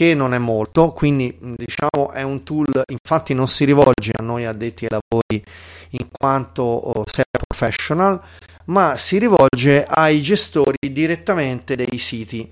che 0.00 0.14
non 0.14 0.32
è 0.32 0.38
molto, 0.38 0.92
quindi 0.92 1.36
diciamo 1.56 2.12
è 2.12 2.22
un 2.22 2.42
tool, 2.42 2.84
infatti 2.90 3.34
non 3.34 3.48
si 3.48 3.66
rivolge 3.66 4.12
a 4.14 4.22
noi 4.22 4.46
addetti 4.46 4.86
ai 4.86 4.98
lavori 4.98 5.44
in 5.90 6.08
quanto 6.10 6.62
oh, 6.62 7.04
professional, 7.46 8.18
ma 8.66 8.96
si 8.96 9.18
rivolge 9.18 9.84
ai 9.84 10.22
gestori 10.22 10.90
direttamente 10.90 11.76
dei 11.76 11.98
siti 11.98 12.50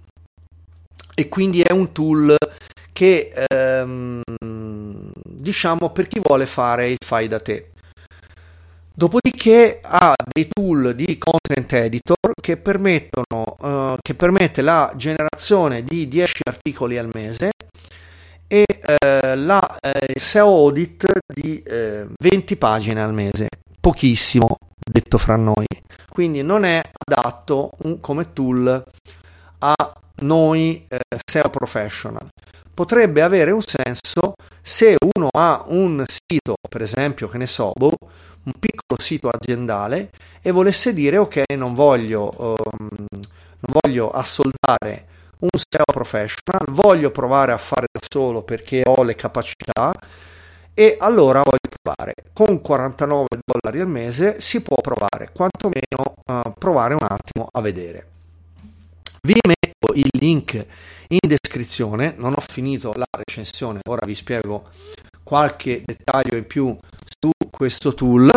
e 1.14 1.28
quindi 1.30 1.62
è 1.62 1.72
un 1.72 1.90
tool 1.92 2.36
che 2.92 3.32
ehm, 3.48 4.20
diciamo 5.24 5.90
per 5.90 6.06
chi 6.06 6.20
vuole 6.22 6.44
fare 6.44 6.90
il 6.90 6.98
fai 7.02 7.28
da 7.28 7.40
te. 7.40 7.70
Dopodiché 8.98 9.78
ha 9.80 10.12
dei 10.28 10.48
tool 10.48 10.92
di 10.96 11.18
content 11.18 11.72
editor 11.72 12.32
che 12.42 12.56
permettono 12.56 13.44
uh, 13.60 13.96
che 14.02 14.16
permette 14.16 14.60
la 14.60 14.92
generazione 14.96 15.84
di 15.84 16.08
10 16.08 16.40
articoli 16.48 16.98
al 16.98 17.08
mese 17.12 17.50
e 18.48 18.64
uh, 18.66 19.36
la 19.36 19.78
uh, 19.80 20.18
SEO 20.18 20.48
audit 20.48 21.06
di 21.32 21.62
20 21.64 22.56
pagine 22.56 23.00
al 23.00 23.14
mese, 23.14 23.46
pochissimo 23.80 24.56
detto 24.76 25.16
fra 25.16 25.36
noi. 25.36 25.66
Quindi 26.08 26.42
non 26.42 26.64
è 26.64 26.82
adatto 27.06 27.70
un, 27.84 28.00
come 28.00 28.32
tool 28.32 28.84
a 29.58 29.74
noi 30.22 30.88
SEO 31.24 31.50
professional. 31.50 32.26
Potrebbe 32.74 33.22
avere 33.22 33.52
un 33.52 33.62
senso 33.62 34.34
se 34.60 34.96
uno 35.14 35.28
ha 35.30 35.64
un 35.68 36.04
sito, 36.06 36.56
per 36.68 36.82
esempio, 36.82 37.28
che 37.28 37.38
ne 37.38 37.46
so, 37.46 37.72
boh, 37.74 37.96
sito 38.97 39.28
aziendale 39.28 40.11
e 40.40 40.50
volesse 40.50 40.95
dire 40.95 41.18
ok 41.18 41.42
non 41.57 41.75
voglio, 41.75 42.33
um, 42.37 42.88
non 43.11 43.80
voglio 43.83 44.11
assoldare 44.11 45.07
un 45.40 45.49
SEO 45.52 45.85
professional, 45.92 46.66
voglio 46.71 47.11
provare 47.11 47.52
a 47.52 47.59
fare 47.59 47.87
da 47.92 48.00
solo 48.09 48.42
perché 48.42 48.83
ho 48.85 49.02
le 49.02 49.14
capacità 49.14 49.92
e 50.75 50.97
allora 50.99 51.42
voglio 51.42 51.76
provare. 51.83 52.14
Con 52.33 52.61
49 52.61 53.26
dollari 53.45 53.80
al 53.80 53.88
mese 53.88 54.40
si 54.40 54.62
può 54.62 54.76
provare, 54.76 55.30
quantomeno 55.33 56.14
uh, 56.25 56.52
provare 56.59 56.95
un 56.95 57.07
attimo 57.09 57.49
a 57.50 57.61
vedere. 57.61 58.07
Vi 59.23 59.35
metto 59.47 59.92
il 59.95 60.09
link 60.18 60.66
in 61.09 61.18
descrizione, 61.26 62.14
non 62.16 62.33
ho 62.37 62.40
finito 62.40 62.92
la 62.95 63.07
recensione, 63.11 63.80
ora 63.88 64.07
vi 64.07 64.14
spiego 64.14 64.68
qualche 65.28 65.82
dettaglio 65.85 66.38
in 66.38 66.47
più 66.47 66.75
su 67.20 67.30
questo 67.50 67.92
tool 67.92 68.30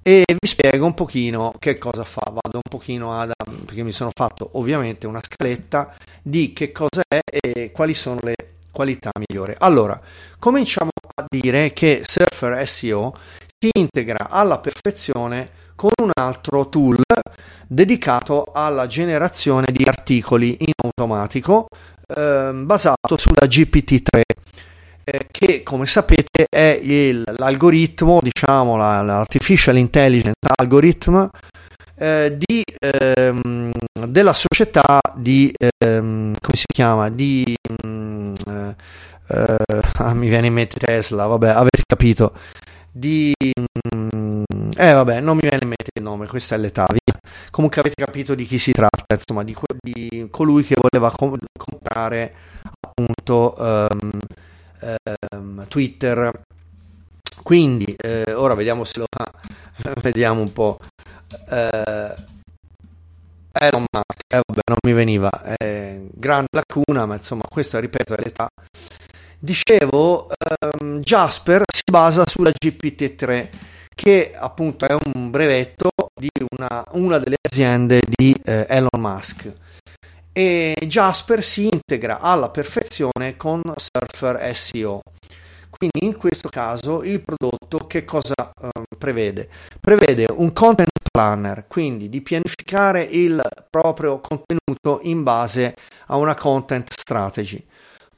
e 0.00 0.22
vi 0.26 0.46
spiego 0.46 0.86
un 0.86 0.94
pochino 0.94 1.52
che 1.58 1.76
cosa 1.76 2.04
fa. 2.04 2.22
Vado 2.26 2.60
un 2.62 2.70
pochino 2.70 3.18
ad 3.18 3.32
perché 3.64 3.82
mi 3.82 3.90
sono 3.90 4.12
fatto 4.14 4.50
ovviamente 4.52 5.08
una 5.08 5.18
scaletta 5.20 5.92
di 6.22 6.52
che 6.52 6.70
cosa 6.70 7.02
è 7.08 7.18
e 7.28 7.72
quali 7.72 7.94
sono 7.94 8.20
le 8.22 8.36
qualità 8.70 9.10
migliori. 9.18 9.56
Allora, 9.58 10.00
cominciamo 10.38 10.90
a 11.16 11.24
dire 11.28 11.72
che 11.72 12.04
Surfer 12.06 12.64
SEO 12.64 13.12
si 13.58 13.70
integra 13.76 14.28
alla 14.30 14.60
perfezione 14.60 15.50
con 15.74 15.90
un 16.00 16.12
altro 16.14 16.68
tool 16.68 17.02
dedicato 17.66 18.52
alla 18.52 18.86
generazione 18.86 19.66
di 19.72 19.82
articoli 19.84 20.56
in 20.60 20.74
automatico 20.76 21.66
eh, 22.06 22.50
basato 22.54 23.16
sulla 23.16 23.46
GPT-3 23.46 24.20
eh, 24.20 24.39
che 25.30 25.62
come 25.62 25.86
sapete 25.86 26.46
è 26.48 26.78
il, 26.82 27.24
l'algoritmo, 27.36 28.20
diciamo 28.22 28.76
la, 28.76 29.02
l'artificial 29.02 29.76
intelligence 29.76 30.38
algorithm 30.56 31.28
eh, 32.00 32.36
di, 32.36 32.62
ehm, 32.78 33.70
della 34.06 34.32
società 34.32 35.00
di, 35.14 35.52
ehm, 35.58 36.34
come 36.40 36.56
si 36.56 36.64
chiama, 36.72 37.10
di, 37.10 37.54
mm, 37.86 38.34
eh, 38.46 38.74
ah, 39.98 40.14
mi 40.14 40.28
viene 40.28 40.46
in 40.46 40.54
mente 40.54 40.78
Tesla, 40.78 41.26
vabbè, 41.26 41.48
avete 41.48 41.82
capito, 41.86 42.32
di... 42.90 43.32
Mm, 43.94 44.42
eh 44.76 44.92
vabbè, 44.92 45.20
non 45.20 45.36
mi 45.36 45.42
viene 45.42 45.58
in 45.60 45.68
mente 45.68 45.90
il 45.94 46.02
nome, 46.02 46.26
questa 46.26 46.54
è 46.54 46.58
l'età, 46.58 46.86
via. 46.88 47.20
Comunque 47.50 47.80
avete 47.80 48.02
capito 48.02 48.34
di 48.34 48.46
chi 48.46 48.58
si 48.58 48.72
tratta, 48.72 49.14
insomma, 49.14 49.44
di, 49.44 49.54
di 49.80 50.26
colui 50.30 50.64
che 50.64 50.76
voleva 50.80 51.10
com- 51.14 51.36
comprare 51.56 52.34
appunto 52.80 53.54
um, 53.58 54.10
um, 55.32 55.66
Twitter. 55.68 56.30
Quindi, 57.42 57.94
eh, 57.96 58.32
ora 58.32 58.54
vediamo 58.54 58.84
se 58.84 58.98
lo 58.98 59.06
fa, 59.08 59.30
vediamo 60.02 60.40
un 60.40 60.52
po'. 60.52 60.78
Eh, 61.48 62.14
Musk, 63.92 64.22
eh, 64.28 64.40
vabbè, 64.46 64.60
non 64.66 64.78
mi 64.86 64.92
veniva, 64.92 65.30
eh, 65.56 66.08
grande 66.12 66.48
lacuna, 66.52 67.04
ma 67.06 67.16
insomma, 67.16 67.42
questo 67.48 67.78
ripeto 67.78 68.14
è 68.14 68.22
l'età. 68.22 68.48
Dicevo, 69.38 70.28
um, 70.78 71.00
Jasper 71.00 71.62
si 71.66 71.82
basa 71.90 72.24
sulla 72.26 72.50
GPT-3, 72.50 73.48
che 73.94 74.34
appunto 74.36 74.86
è 74.86 74.92
un 74.92 75.30
brevetto 75.30 75.90
di 76.14 76.28
una, 76.56 76.84
una 76.92 77.18
delle 77.18 77.36
aziende 77.40 78.00
di 78.06 78.34
eh, 78.44 78.66
Elon 78.68 79.00
Musk. 79.00 79.52
E 80.32 80.74
Jasper 80.86 81.42
si 81.42 81.68
integra 81.70 82.20
alla 82.20 82.50
perfezione 82.50 83.36
con 83.36 83.60
Surfer 83.76 84.54
SEO. 84.54 85.00
Quindi 85.70 86.06
in 86.06 86.16
questo 86.16 86.48
caso 86.48 87.02
il 87.02 87.22
prodotto 87.22 87.86
che 87.86 88.04
cosa 88.04 88.34
um, 88.60 88.84
prevede? 88.98 89.48
Prevede 89.80 90.26
un 90.30 90.52
content 90.52 90.88
planner, 91.10 91.64
quindi 91.66 92.08
di 92.08 92.20
pianificare 92.20 93.02
il 93.02 93.42
proprio 93.68 94.20
contenuto 94.20 95.00
in 95.02 95.22
base 95.22 95.74
a 96.06 96.16
una 96.16 96.34
content 96.34 96.90
strategy 96.92 97.64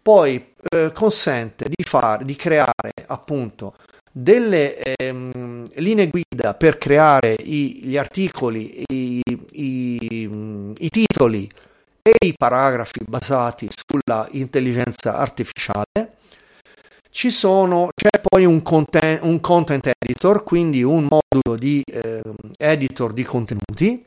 poi 0.02 0.54
eh, 0.68 0.90
consente 0.92 1.68
di, 1.68 1.84
far, 1.84 2.24
di 2.24 2.34
creare 2.34 2.90
appunto 3.06 3.76
delle 4.10 4.76
ehm, 4.76 5.68
linee 5.76 6.08
guida 6.08 6.54
per 6.54 6.76
creare 6.76 7.34
i, 7.38 7.80
gli 7.84 7.96
articoli, 7.96 8.82
i, 8.88 9.22
i, 9.52 10.74
i, 10.78 10.90
titoli 10.90 11.48
e 12.02 12.26
i 12.26 12.34
paragrafi 12.36 13.00
basati 13.06 13.68
sulla 13.70 14.26
intelligenza 14.32 15.16
artificiale. 15.16 16.16
Ci 17.10 17.30
sono, 17.30 17.90
c'è 17.94 18.20
poi 18.20 18.44
un 18.44 18.62
content, 18.62 19.20
un 19.22 19.38
content 19.40 19.90
editor, 19.98 20.42
quindi 20.42 20.82
un 20.82 21.08
modulo 21.08 21.56
di 21.58 21.82
eh, 21.86 22.22
editor 22.58 23.12
di 23.12 23.22
contenuti 23.22 24.04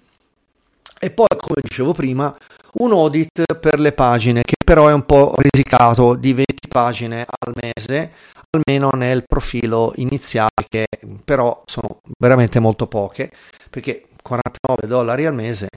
e 1.00 1.12
poi, 1.12 1.28
come 1.38 1.62
dicevo 1.62 1.94
prima, 1.94 2.36
un 2.80 2.92
audit 2.92 3.58
per 3.60 3.80
le 3.80 3.92
pagine 3.92 4.42
che 4.44 4.56
però 4.64 4.88
è 4.88 4.94
un 4.94 5.06
po' 5.06 5.36
risicato 5.38 6.16
di 6.16 6.34
20 6.34 6.68
pagine 6.68 7.26
al 7.28 7.54
mese, 7.62 8.12
almeno 8.50 8.90
nel 8.96 9.24
profilo 9.28 9.94
iniziale, 9.98 10.66
che 10.68 10.88
però 11.24 11.62
sono 11.66 12.00
veramente 12.18 12.60
molto 12.60 12.88
poche, 12.88 13.32
perché 13.70 14.08
49 14.22 14.88
dollari 14.88 15.26
al 15.26 15.36
mese 15.36 15.68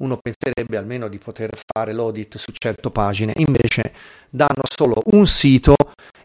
uno 0.00 0.18
penserebbe 0.18 0.76
almeno 0.76 1.08
di 1.08 1.18
poter 1.18 1.50
fare 1.72 1.92
l'audit 1.92 2.36
su 2.36 2.52
100 2.52 2.90
pagine, 2.90 3.32
invece 3.36 3.92
danno 4.28 4.62
solo 4.68 5.02
un 5.06 5.26
sito 5.26 5.74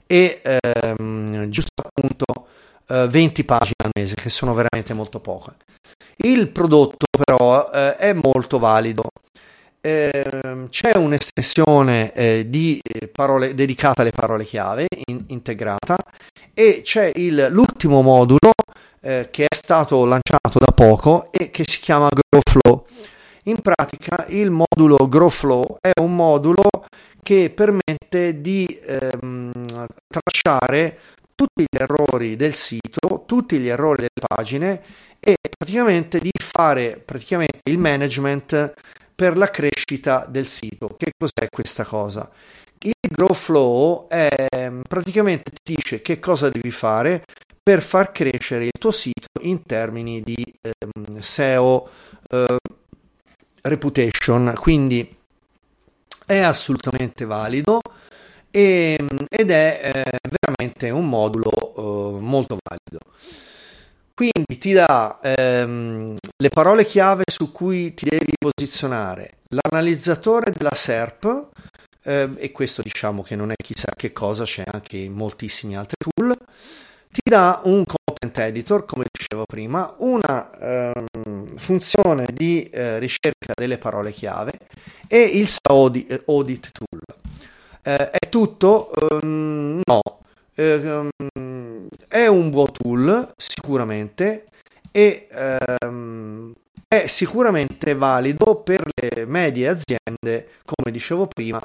e 0.07 0.41
ehm, 0.43 1.49
giusto 1.49 1.83
appunto 1.83 2.47
eh, 2.87 3.07
20 3.07 3.43
pagine 3.43 3.75
al 3.83 3.91
mese, 3.93 4.15
che 4.15 4.29
sono 4.29 4.53
veramente 4.53 4.93
molto 4.93 5.19
poche. 5.19 5.53
Il 6.17 6.49
prodotto 6.49 7.05
però 7.23 7.69
eh, 7.71 7.95
è 7.97 8.13
molto 8.13 8.59
valido. 8.59 9.03
Eh, 9.81 10.67
c'è 10.69 10.97
un'estensione 10.97 12.11
eh, 12.13 12.45
di 12.49 12.81
parole, 13.11 13.53
dedicata 13.53 14.01
alle 14.01 14.11
parole 14.11 14.43
chiave 14.43 14.87
in, 15.05 15.25
integrata 15.27 15.95
e 16.55 16.81
c'è 16.83 17.11
il, 17.13 17.49
l'ultimo 17.51 18.01
modulo 18.01 18.53
eh, 19.01 19.27
che 19.29 19.45
è 19.45 19.53
stato 19.53 20.03
lanciato 20.05 20.57
da 20.57 20.71
poco 20.73 21.31
e 21.31 21.51
che 21.51 21.63
si 21.67 21.79
chiama 21.79 22.09
GrowFlow. 22.09 22.85
In 23.47 23.61
pratica 23.61 24.25
il 24.29 24.49
modulo 24.49 25.07
GrowFlow 25.07 25.77
è 25.79 25.91
un 26.01 26.15
modulo 26.15 26.67
che 27.21 27.51
permette 27.53 28.41
di 28.41 28.65
ehm, 28.81 29.51
tracciare 30.07 30.99
tutti 31.35 31.61
gli 31.61 31.77
errori 31.77 32.35
del 32.37 32.55
sito, 32.55 33.23
tutti 33.27 33.59
gli 33.59 33.67
errori 33.67 33.97
delle 33.97 34.25
pagine 34.35 34.81
e 35.19 35.35
praticamente 35.55 36.17
di 36.17 36.31
fare 36.33 36.97
praticamente 36.97 37.59
il 37.69 37.77
management 37.77 38.73
per 39.13 39.37
la 39.37 39.51
crescita 39.51 40.25
del 40.27 40.47
sito. 40.47 40.95
Che 40.97 41.11
cos'è 41.15 41.47
questa 41.47 41.85
cosa? 41.85 42.27
Il 42.79 42.93
Grow 43.11 43.33
Flow 43.33 44.07
è, 44.07 44.71
praticamente 44.87 45.51
ti 45.61 45.75
dice 45.75 46.01
che 46.01 46.17
cosa 46.17 46.49
devi 46.49 46.71
fare 46.71 47.23
per 47.61 47.83
far 47.83 48.11
crescere 48.11 48.65
il 48.65 48.79
tuo 48.79 48.91
sito 48.91 49.27
in 49.41 49.63
termini 49.63 50.21
di 50.21 50.35
ehm, 50.61 51.19
SEO 51.19 51.89
eh, 52.29 52.57
reputation, 53.65 54.53
quindi 54.55 55.15
è 56.25 56.39
assolutamente 56.39 57.25
valido 57.25 57.81
e, 58.49 58.97
ed 59.29 59.51
è 59.51 59.79
eh, 59.83 60.19
veramente 60.29 60.89
un 60.89 61.07
modulo 61.07 61.51
eh, 61.51 62.19
molto 62.21 62.57
valido. 62.63 63.13
Quindi 64.13 64.57
ti 64.57 64.71
dà 64.71 65.19
ehm, 65.21 66.15
le 66.37 66.49
parole 66.49 66.85
chiave 66.85 67.23
su 67.29 67.51
cui 67.51 67.93
ti 67.93 68.05
devi 68.05 68.33
posizionare, 68.37 69.39
l'analizzatore 69.49 70.53
della 70.55 70.73
SERP, 70.73 71.49
eh, 72.01 72.29
e 72.37 72.51
questo 72.51 72.81
diciamo 72.81 73.23
che 73.23 73.35
non 73.35 73.51
è 73.51 73.55
chissà 73.61 73.91
che 73.93 74.13
cosa, 74.13 74.45
c'è 74.45 74.63
anche 74.65 74.95
in 74.97 75.11
moltissimi 75.11 75.75
altri 75.75 75.97
tool, 75.97 76.33
ti 77.11 77.21
dà 77.29 77.59
un 77.65 77.83
content 78.17 78.37
editor, 78.37 78.85
come 78.85 79.05
dicevo 79.11 79.45
prima, 79.45 79.93
una 79.99 80.49
ehm, 80.57 81.57
funzione 81.57 82.27
di 82.31 82.69
eh, 82.69 82.99
ricerca 82.99 83.53
delle 83.53 83.77
parole 83.77 84.11
chiave 84.11 84.53
e 85.07 85.19
il 85.19 85.47
SAO 85.47 85.91
audit 86.25 86.71
tool. 86.71 87.01
Eh, 87.81 88.09
è 88.09 88.29
tutto? 88.29 88.91
Um, 89.11 89.81
no. 89.85 90.01
Um, 90.57 91.87
è 92.07 92.27
un 92.27 92.49
buon 92.49 92.71
tool, 92.71 93.33
sicuramente, 93.35 94.45
e 94.91 95.27
um, 95.81 96.53
è 96.87 97.07
sicuramente 97.07 97.93
valido 97.93 98.55
per 98.63 98.87
le 98.95 99.25
medie 99.25 99.67
aziende, 99.67 100.49
come 100.63 100.91
dicevo 100.91 101.27
prima, 101.27 101.59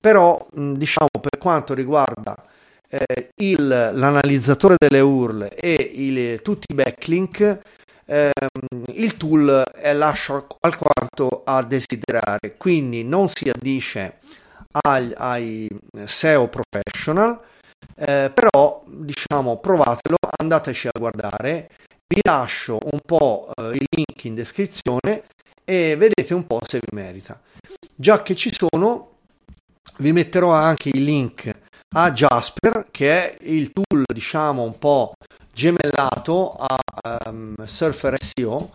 però 0.00 0.46
diciamo 0.50 1.08
per 1.20 1.38
quanto 1.38 1.74
riguarda 1.74 2.34
eh, 2.88 3.30
il, 3.36 3.66
l'analizzatore 3.66 4.76
delle 4.78 5.00
URL 5.00 5.48
e 5.54 5.74
il, 5.94 6.42
tutti 6.42 6.66
i 6.70 6.74
backlink, 6.74 7.58
ehm, 8.06 8.84
il 8.94 9.16
tool 9.16 9.62
lascia 9.94 10.44
alquanto 10.60 11.42
a 11.44 11.62
desiderare, 11.62 12.56
quindi 12.56 13.04
non 13.04 13.28
si 13.28 13.48
addice 13.48 14.18
ai, 14.86 15.12
ai 15.16 15.68
SEO 16.04 16.48
professional, 16.48 17.40
eh, 17.96 18.30
però 18.32 18.82
diciamo 18.86 19.58
provatelo, 19.58 20.16
andateci 20.40 20.88
a 20.88 20.98
guardare, 20.98 21.70
vi 22.06 22.20
lascio 22.22 22.78
un 22.90 23.00
po' 23.04 23.50
eh, 23.54 23.62
il 23.74 23.86
link 23.90 24.24
in 24.24 24.34
descrizione 24.34 25.24
e 25.64 25.96
vedete 25.96 26.32
un 26.32 26.46
po' 26.46 26.60
se 26.66 26.78
vi 26.80 26.96
merita. 26.96 27.38
Già 27.94 28.22
che 28.22 28.34
ci 28.34 28.50
sono, 28.50 29.16
vi 29.98 30.12
metterò 30.12 30.52
anche 30.52 30.88
il 30.88 31.04
link 31.04 31.66
a 31.94 32.12
Jasper, 32.12 32.88
che 32.90 33.10
è 33.10 33.36
il 33.42 33.72
tool 33.72 34.04
diciamo 34.12 34.62
un 34.62 34.78
po' 34.78 35.14
gemellato 35.52 36.52
a 36.52 36.78
um, 37.26 37.54
Surfer 37.64 38.16
SEO 38.20 38.70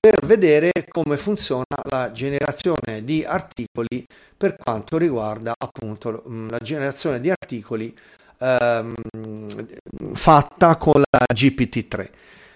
per 0.00 0.24
vedere 0.24 0.70
come 0.88 1.16
funziona 1.16 1.64
la 1.90 2.10
generazione 2.12 3.04
di 3.04 3.24
articoli 3.24 4.04
per 4.36 4.56
quanto 4.56 4.96
riguarda 4.96 5.52
appunto 5.56 6.24
mm, 6.28 6.48
la 6.48 6.58
generazione 6.58 7.20
di 7.20 7.30
articoli 7.30 7.96
um, 8.38 8.94
fatta 10.14 10.76
con 10.76 11.02
la 11.08 11.24
GPT-3. 11.32 12.10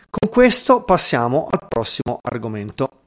Con 0.09 0.31
questo 0.31 0.83
passiamo 0.83 1.49
al 1.51 1.67
prossimo 1.69 2.19
argomento. 2.23 3.06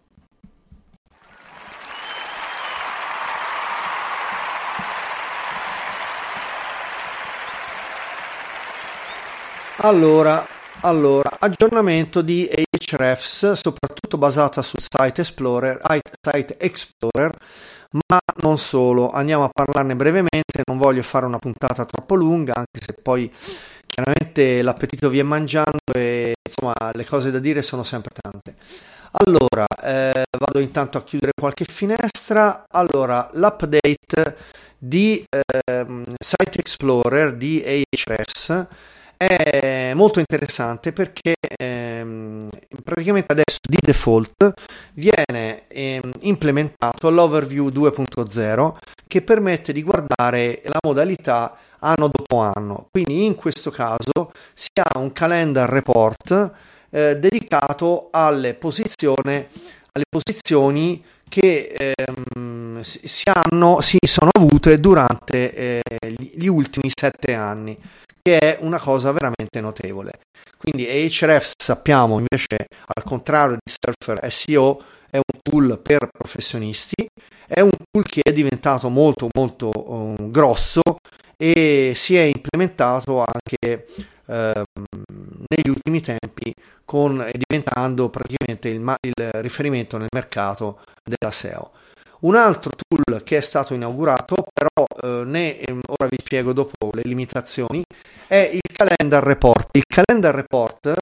Allora, 9.82 10.46
allora, 10.82 11.38
aggiornamento 11.39 12.22
di 12.22 12.50
Ahrefs, 12.52 13.54
soprattutto 13.54 14.18
basata 14.18 14.62
sul 14.62 14.82
Site 14.82 15.22
Explorer, 15.22 15.80
Site 16.22 16.58
Explorer, 16.58 17.32
ma 17.92 18.20
non 18.42 18.58
solo. 18.58 19.10
Andiamo 19.10 19.46
a 19.46 19.50
parlarne 19.54 19.96
brevemente, 19.96 20.63
non 20.68 20.78
voglio 20.78 21.02
fare 21.02 21.26
una 21.26 21.39
puntata 21.39 21.86
troppo 21.86 22.15
lunga, 22.15 22.56
anche 22.56 22.86
se 22.86 22.94
poi 23.02 23.32
chiaramente 23.88 24.62
l'appetito 24.62 25.08
vi 25.08 25.20
è 25.20 25.24
mangiando 25.24 25.94
e 25.96 26.34
insomma 26.46 26.74
le 26.92 27.06
cose 27.06 27.32
da 27.32 27.39
dire 27.39 27.62
sono 27.62 27.84
sempre 27.86 28.12
tante. 28.20 28.56
Allora, 29.12 29.65
eh, 29.82 30.24
vado 30.38 30.60
intanto 30.60 30.98
a 30.98 31.04
chiudere 31.04 31.32
qualche 31.39 31.63
finestra. 31.63 32.65
Allora, 32.70 33.30
l'update 33.32 34.36
di 34.78 35.24
eh, 35.30 36.06
Site 36.20 36.60
Explorer 36.60 37.34
di 37.38 37.63
Ahrefs 37.65 38.68
è 39.21 39.91
molto 39.95 40.19
interessante 40.19 40.93
perché 40.93 41.36
ehm, 41.41 42.47
praticamente 42.82 43.34
adesso 43.34 43.60
di 43.67 43.77
default 43.82 44.53
viene 44.93 45.67
ehm, 45.67 46.10
implementato 46.21 47.10
l'overview 47.10 47.67
2.0 47.67 48.77
che 49.05 49.21
permette 49.21 49.73
di 49.73 49.84
guardare 49.84 50.62
la 50.63 50.77
modalità 50.82 51.58
anno 51.79 52.10
dopo 52.10 52.38
anno. 52.39 52.88
Quindi 52.91 53.25
in 53.25 53.36
questo 53.36 53.71
caso 53.71 54.32
si 54.53 54.69
ha 54.82 54.97
un 54.97 55.12
calendar 55.12 55.69
report 55.69 56.51
eh, 56.89 57.17
dedicato 57.17 58.08
alle, 58.12 58.58
alle 58.58 60.05
posizioni 60.10 61.03
che 61.30 61.94
ehm, 61.96 62.82
si, 62.82 63.24
hanno, 63.32 63.82
si 63.82 63.98
sono 64.06 64.32
avute 64.38 64.80
durante 64.80 65.54
eh, 65.54 65.82
gli 66.34 66.48
ultimi 66.48 66.92
sette 66.94 67.34
anni 67.34 67.78
che 68.22 68.38
è 68.38 68.58
una 68.62 68.80
cosa 68.80 69.12
veramente 69.12 69.62
notevole. 69.62 70.12
Quindi 70.58 70.88
Ahrefs 70.88 71.54
sappiamo 71.58 72.15
invece, 72.15 72.68
al 72.94 73.04
contrario 73.04 73.58
di 73.63 73.72
Surfer 73.72 74.32
SEO, 74.32 74.82
è 75.10 75.18
un 75.18 75.39
tool 75.42 75.80
per 75.82 76.10
professionisti, 76.12 77.08
è 77.48 77.62
un 77.62 77.72
tool 77.89 78.06
che 78.06 78.22
è 78.22 78.34
diventato 78.34 78.89
molto 78.89 79.30
molto 79.36 79.72
um, 79.74 80.30
grosso 80.30 80.82
e 81.38 81.94
si 81.96 82.15
è 82.15 82.24
implementato 82.24 83.24
anche 83.26 83.88
um, 84.30 84.84
negli 85.48 85.70
ultimi 85.70 86.02
tempi 86.02 86.54
con, 86.86 87.28
diventando 87.34 88.10
praticamente 88.10 88.70
il, 88.70 88.82
il 89.02 89.30
riferimento 89.42 89.98
nel 89.98 90.08
mercato 90.13 90.80
della 91.04 91.32
SEO. 91.32 91.72
Un 92.22 92.36
altro 92.36 92.72
tool 92.76 93.24
che 93.24 93.38
è 93.38 93.42
stato 93.42 93.74
inaugurato, 93.74 94.48
però 94.54 94.86
eh, 95.02 95.24
ne, 95.26 95.60
ehm, 95.60 95.80
ora 95.88 96.10
vi 96.10 96.18
spiego 96.20 96.52
dopo 96.52 96.89
le 96.92 97.02
limitazioni, 97.06 97.82
è 98.28 98.50
il 98.52 98.62
Calendar 98.74 99.24
Report. 99.24 99.70
Il 99.78 99.86
Calendar 99.88 100.36
Report 100.36 100.94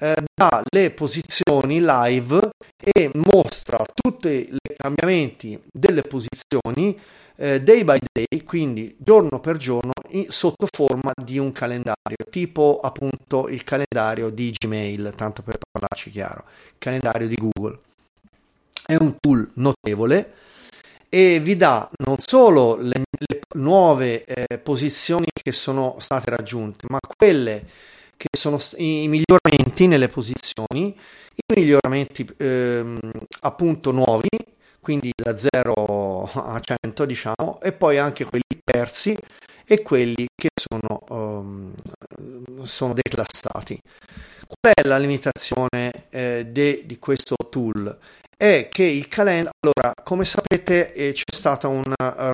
eh, 0.00 0.16
dà 0.34 0.62
le 0.70 0.90
posizioni 0.92 1.80
live 1.80 2.50
e 2.82 3.10
mostra 3.32 3.84
tutti 3.92 4.48
i 4.50 4.74
cambiamenti 4.76 5.60
delle 5.70 6.02
posizioni 6.02 6.98
eh, 7.36 7.62
day 7.62 7.84
by 7.84 7.98
day, 8.10 8.42
quindi 8.44 8.94
giorno 8.98 9.40
per 9.40 9.56
giorno, 9.56 9.92
in, 10.08 10.26
sotto 10.28 10.66
forma 10.70 11.12
di 11.14 11.38
un 11.38 11.52
calendario, 11.52 12.16
tipo 12.30 12.80
appunto 12.82 13.48
il 13.48 13.64
calendario 13.64 14.30
di 14.30 14.50
Gmail, 14.50 15.12
tanto 15.16 15.42
per 15.42 15.56
parlarci 15.70 16.10
chiaro, 16.10 16.44
il 16.46 16.78
calendario 16.78 17.28
di 17.28 17.36
Google. 17.36 17.78
È 18.84 18.96
un 18.98 19.16
tool 19.20 19.48
notevole 19.54 20.34
e 21.08 21.40
vi 21.40 21.56
dà 21.56 21.88
non 22.04 22.18
solo 22.18 22.76
le, 22.76 23.02
le 23.10 23.40
nuove 23.54 24.24
eh, 24.24 24.58
posizioni 24.58 25.26
che 25.32 25.52
sono 25.52 25.96
state 25.98 26.30
raggiunte, 26.30 26.86
ma 26.88 26.98
quelle 27.16 27.64
che 28.20 28.36
sono 28.36 28.58
i 28.76 29.08
miglioramenti 29.08 29.86
nelle 29.86 30.08
posizioni, 30.08 30.88
i 31.34 31.54
miglioramenti 31.54 32.28
eh, 32.36 32.98
appunto 33.40 33.92
nuovi, 33.92 34.28
quindi 34.78 35.10
da 35.16 35.38
0 35.38 36.30
a 36.30 36.60
100 36.60 37.06
diciamo, 37.06 37.60
e 37.62 37.72
poi 37.72 37.96
anche 37.96 38.24
quelli 38.26 38.60
persi 38.62 39.16
e 39.64 39.80
quelli 39.80 40.26
che 40.34 40.49
sono, 40.66 41.00
um, 41.08 41.72
sono 42.64 42.92
declassati. 42.92 43.80
Qual 44.46 44.74
è 44.74 44.86
la 44.86 44.98
limitazione 44.98 46.08
eh, 46.10 46.46
de, 46.46 46.82
di 46.84 46.98
questo 46.98 47.36
tool? 47.48 47.98
è 48.40 48.68
che 48.72 48.84
il 48.84 49.06
calendar, 49.06 49.52
allora 49.60 49.92
come 50.02 50.24
sapete 50.24 50.94
eh, 50.94 51.12
c'è 51.12 51.24
stata 51.30 51.68
una, 51.68 52.32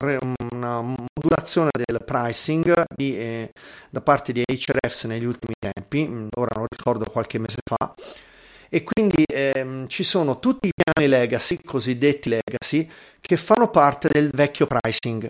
una, 0.52 0.80
modulazione 0.80 1.70
del 1.72 2.00
pricing 2.04 2.84
di, 2.94 3.18
eh, 3.18 3.50
da 3.90 4.00
parte 4.02 4.32
di 4.32 4.44
Hrefs 4.46 5.02
negli 5.06 5.24
ultimi 5.24 5.54
tempi, 5.58 6.06
mm, 6.06 6.28
ora 6.36 6.54
non 6.54 6.66
ricordo 6.70 7.06
qualche 7.06 7.40
mese 7.40 7.58
fa, 7.64 7.92
e 8.68 8.84
quindi 8.84 9.24
ehm, 9.26 9.88
ci 9.88 10.04
sono 10.04 10.38
tutti 10.38 10.68
i 10.68 10.72
piani 10.72 11.08
legacy, 11.08 11.58
cosiddetti 11.64 12.28
legacy, 12.28 12.88
che 13.20 13.36
fanno 13.36 13.68
parte 13.70 14.08
del 14.08 14.30
vecchio 14.32 14.68
pricing. 14.68 15.28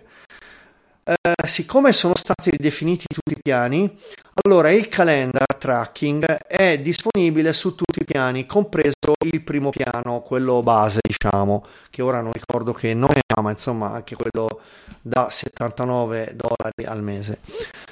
Eh, 1.09 1.47
siccome 1.47 1.93
sono 1.93 2.17
stati 2.17 2.49
ridefiniti 2.49 3.05
tutti 3.07 3.31
i 3.31 3.41
piani, 3.41 3.97
allora 4.43 4.71
il 4.71 4.89
calendar 4.89 5.55
tracking 5.57 6.25
è 6.25 6.79
disponibile 6.79 7.53
su 7.53 7.75
tutti 7.75 8.01
i 8.01 8.03
piani, 8.03 8.45
compreso 8.45 9.13
il 9.25 9.41
primo 9.41 9.69
piano, 9.69 10.19
quello 10.19 10.61
base, 10.61 10.99
diciamo, 11.01 11.63
che 11.89 12.01
ora 12.01 12.19
non 12.19 12.33
ricordo 12.33 12.73
che 12.73 12.93
nome 12.93 13.21
ha, 13.25 13.39
ma 13.41 13.51
insomma 13.51 13.93
anche 13.93 14.17
quello 14.17 14.59
da 15.01 15.29
79 15.29 16.35
dollari 16.35 16.83
al 16.85 17.01
mese. 17.01 17.39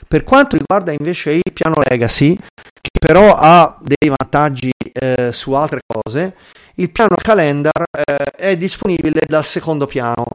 Per 0.06 0.25
quanto 0.25 0.58
riguarda 0.58 0.91
invece 0.91 1.32
il 1.32 1.54
piano 1.54 1.82
legacy, 1.88 2.36
che 2.36 2.99
però 2.99 3.34
ha 3.39 3.78
dei 3.80 4.10
vantaggi 4.10 4.71
eh, 4.91 5.32
su 5.32 5.54
altre 5.54 5.80
cose, 5.88 6.36
il 6.75 6.91
piano 6.91 7.15
calendar 7.15 7.82
eh, 7.91 8.25
è 8.36 8.58
disponibile 8.58 9.21
dal 9.25 9.45
secondo 9.45 9.88
piano 9.88 10.25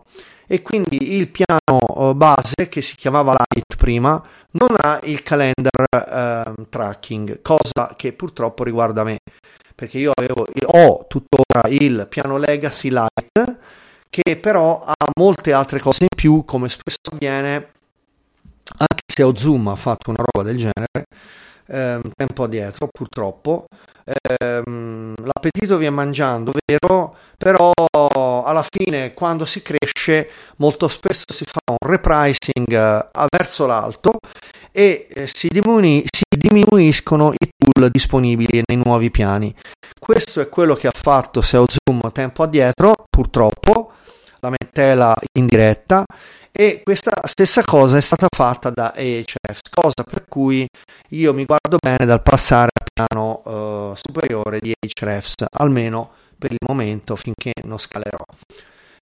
e 0.52 0.62
quindi 0.62 1.16
il 1.16 1.28
piano 1.28 2.10
eh, 2.10 2.14
base 2.16 2.66
che 2.68 2.82
si 2.82 2.96
chiamava 2.96 3.36
Light 3.36 3.76
prima 3.76 4.20
non 4.52 4.74
ha 4.78 4.98
il 5.04 5.22
calendar 5.22 5.86
eh, 5.92 6.64
tracking, 6.68 7.40
cosa 7.40 7.94
che 7.94 8.12
purtroppo 8.14 8.64
riguarda 8.64 9.04
me, 9.04 9.18
perché 9.76 9.98
io 9.98 10.10
avevo, 10.12 10.48
ho 10.72 11.06
tuttora 11.06 11.68
il 11.68 12.04
piano 12.08 12.36
Legacy 12.36 12.88
Light 12.88 13.58
che 14.10 14.38
però 14.38 14.82
ha 14.84 15.06
molte 15.16 15.52
altre 15.52 15.78
cose 15.78 16.02
in 16.02 16.16
più 16.16 16.44
come 16.44 16.68
spesso 16.68 16.98
avviene 17.12 17.70
anche 18.76 19.02
se 19.06 19.22
Ozum 19.22 19.68
ha 19.68 19.76
fatto 19.76 20.10
una 20.10 20.22
roba 20.24 20.48
del 20.48 20.56
genere 20.56 21.04
ehm, 21.66 22.02
tempo 22.16 22.44
addietro 22.44 22.88
purtroppo 22.90 23.66
ehm, 24.04 25.14
l'appetito 25.22 25.76
viene 25.76 25.94
mangiando, 25.94 26.52
vero? 26.66 27.16
Però 27.36 27.72
alla 28.44 28.64
fine 28.68 29.14
quando 29.14 29.44
si 29.44 29.62
cresce 29.62 30.28
molto 30.56 30.88
spesso 30.88 31.24
si 31.32 31.44
fa 31.44 31.60
un 31.70 31.88
repricing 31.88 32.72
eh, 32.72 33.26
verso 33.36 33.66
l'alto 33.66 34.18
e 34.72 35.08
eh, 35.12 35.26
si, 35.26 35.48
diminu- 35.48 36.04
si 36.10 36.22
diminuiscono 36.36 37.32
i 37.32 37.48
tool 37.56 37.90
disponibili 37.90 38.62
nei 38.66 38.80
nuovi 38.84 39.10
piani. 39.10 39.54
Questo 39.98 40.40
è 40.40 40.48
quello 40.48 40.74
che 40.74 40.86
ha 40.86 40.92
fatto 40.94 41.42
SEO 41.42 41.66
Zoom 41.68 42.12
tempo 42.12 42.42
addietro, 42.42 42.94
purtroppo, 43.08 43.92
lamentela 44.40 45.16
in 45.38 45.46
diretta 45.46 46.04
e 46.52 46.82
questa 46.82 47.12
stessa 47.24 47.62
cosa 47.62 47.96
è 47.96 48.00
stata 48.00 48.26
fatta 48.34 48.70
da 48.70 48.92
Ahrefs, 48.96 49.70
cosa 49.70 50.02
per 50.08 50.26
cui 50.28 50.66
io 51.10 51.32
mi 51.32 51.44
guardo 51.44 51.76
bene 51.80 52.04
dal 52.04 52.22
passare 52.22 52.70
al 52.72 53.06
piano 53.06 53.42
uh, 53.44 53.94
superiore 53.94 54.58
di 54.58 54.72
Ahrefs, 54.78 55.44
almeno 55.52 56.10
per 56.36 56.52
il 56.52 56.58
momento 56.66 57.16
finché 57.16 57.52
non 57.64 57.78
scalerò. 57.78 58.24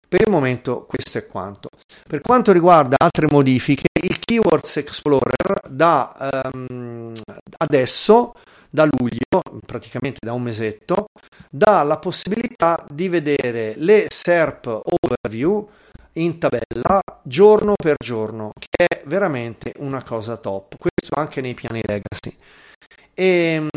Per 0.09 0.23
il 0.23 0.31
momento 0.31 0.87
questo 0.87 1.19
è 1.19 1.27
quanto. 1.27 1.69
Per 2.07 2.21
quanto 2.23 2.53
riguarda 2.53 2.97
altre 2.99 3.27
modifiche, 3.31 3.89
il 4.03 4.19
Keywords 4.19 4.77
Explorer 4.79 5.61
da 5.69 6.51
um, 6.53 7.13
adesso, 7.59 8.33
da 8.71 8.85
luglio, 8.85 9.43
praticamente 9.65 10.19
da 10.25 10.33
un 10.33 10.43
mesetto, 10.43 11.07
dà 11.51 11.83
la 11.83 11.99
possibilità 11.99 12.85
di 12.91 13.09
vedere 13.09 13.75
le 13.77 14.07
SERP 14.09 14.83
overview 14.85 15.69
in 16.15 16.39
tabella 16.39 17.01
giorno 17.23 17.75
per 17.77 17.95
giorno, 18.03 18.53
che 18.59 18.87
è 18.87 19.03
veramente 19.07 19.73
una 19.79 20.03
cosa 20.03 20.37
top. 20.37 20.77
Questo 20.77 21.15
anche 21.15 21.41
nei 21.41 21.55
piani 21.55 21.81
legacy. 21.85 22.37
E 23.15 23.25
ehm, 23.25 23.69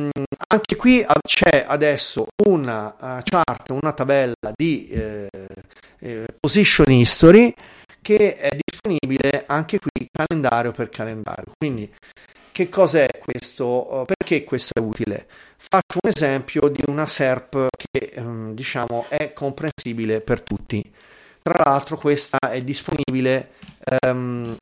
anche 0.47 0.75
qui 0.75 1.03
c'è 1.23 1.65
adesso 1.67 2.27
una 2.45 2.95
uh, 2.99 3.21
chart, 3.23 3.69
una 3.69 3.93
tabella 3.93 4.51
di 4.53 4.87
eh, 4.89 5.27
eh, 5.99 6.25
position 6.39 6.91
history 6.91 7.53
che 8.01 8.37
è 8.37 8.49
disponibile 8.55 9.45
anche 9.47 9.79
qui 9.79 10.07
calendario 10.11 10.71
per 10.71 10.89
calendario. 10.89 11.51
Quindi 11.57 11.91
che 12.51 12.69
cos'è 12.69 13.07
questo? 13.19 14.05
Perché 14.05 14.43
questo 14.43 14.73
è 14.75 14.79
utile? 14.79 15.27
Faccio 15.57 15.99
un 16.03 16.09
esempio 16.09 16.67
di 16.69 16.81
una 16.87 17.05
SERP 17.05 17.67
che 17.75 18.11
ehm, 18.13 18.53
diciamo 18.53 19.05
è 19.09 19.33
comprensibile 19.33 20.21
per 20.21 20.41
tutti. 20.41 20.83
Tra 21.41 21.61
l'altro 21.63 21.97
questa 21.97 22.37
è 22.39 22.61
disponibile 22.61 23.51
um, 24.05 24.57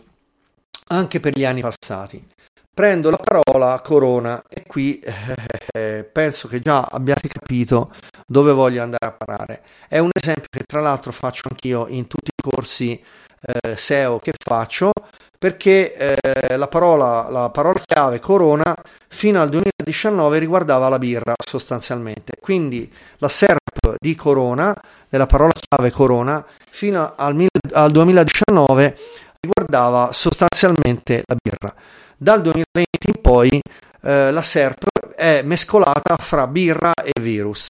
anche 0.87 1.19
per 1.19 1.37
gli 1.37 1.45
anni 1.45 1.61
passati. 1.61 2.25
prendo 2.73 3.09
la 3.09 3.17
parola 3.17 3.81
Corona 3.81 4.41
e 4.47 4.63
qui 4.65 5.01
eh, 5.01 6.03
penso 6.05 6.47
che 6.47 6.59
già 6.59 6.87
abbiate 6.89 7.27
capito 7.27 7.91
dove 8.25 8.53
voglio 8.53 8.81
andare 8.81 9.05
a 9.05 9.11
parare. 9.11 9.63
È 9.89 9.97
un 9.99 10.11
esempio 10.13 10.47
che 10.49 10.63
tra 10.65 10.79
l'altro 10.79 11.11
faccio 11.11 11.49
anch'io 11.49 11.87
in 11.87 12.07
tutti 12.07 12.29
i 12.29 12.49
corsi 12.49 13.03
eh, 13.41 13.75
SEO 13.77 14.19
che 14.19 14.33
faccio 14.37 14.91
perché 15.39 15.95
eh, 15.95 16.57
la, 16.57 16.67
parola, 16.67 17.29
la 17.29 17.49
parola 17.49 17.79
chiave 17.85 18.19
Corona 18.19 18.75
fino 19.07 19.41
al 19.41 19.47
2019 19.49 20.37
riguardava 20.37 20.89
la 20.89 20.99
birra 20.99 21.33
sostanzialmente. 21.37 22.33
Quindi 22.41 22.91
la 23.19 23.29
SERP 23.29 23.95
di 23.97 24.15
Corona, 24.15 24.75
della 25.07 25.27
parola 25.27 25.53
chiave 25.53 25.91
Corona, 25.91 26.45
fino 26.69 27.13
al, 27.15 27.47
al 27.71 27.91
2019 27.91 28.97
riguardava 29.39 30.11
sostanzialmente 30.11 31.23
la 31.25 31.35
birra. 31.41 31.73
Dal 32.17 32.41
2020 32.41 32.87
in 33.07 33.21
poi 33.21 33.61
eh, 34.01 34.31
la 34.31 34.41
SERP 34.41 34.87
è 35.19 35.41
mescolata 35.43 36.15
fra 36.17 36.47
birra 36.47 36.93
e 36.93 37.11
virus 37.19 37.67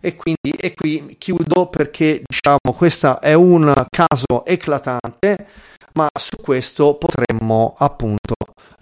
e 0.00 0.16
quindi 0.16 0.50
e 0.58 0.72
qui 0.72 1.16
chiudo 1.18 1.68
perché 1.68 2.22
diciamo 2.24 2.74
questo 2.74 3.20
è 3.20 3.34
un 3.34 3.70
caso 3.90 4.46
eclatante 4.46 5.46
ma 5.92 6.08
su 6.18 6.36
questo 6.40 6.96
potremmo 6.96 7.74
appunto 7.76 8.34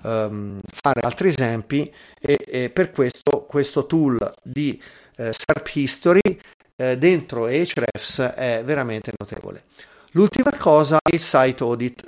um, 0.03 0.59
fare 0.65 1.01
altri 1.01 1.29
esempi 1.29 1.93
e, 2.21 2.39
e, 2.47 2.71
per 2.71 2.93
questo 2.93 3.47
questo 3.49 3.87
tool 3.87 4.33
di 4.43 4.81
eh, 5.17 5.33
SERP 5.33 5.75
History 5.75 6.39
eh, 6.77 6.97
dentro 6.97 7.47
Ahrefs 7.47 8.21
è 8.21 8.63
veramente 8.65 9.13
notevole. 9.19 9.65
L'ultima 10.13 10.53
cosa 10.57 10.99
è 11.03 11.15
il 11.15 11.21
site 11.21 11.63
audit. 11.63 12.05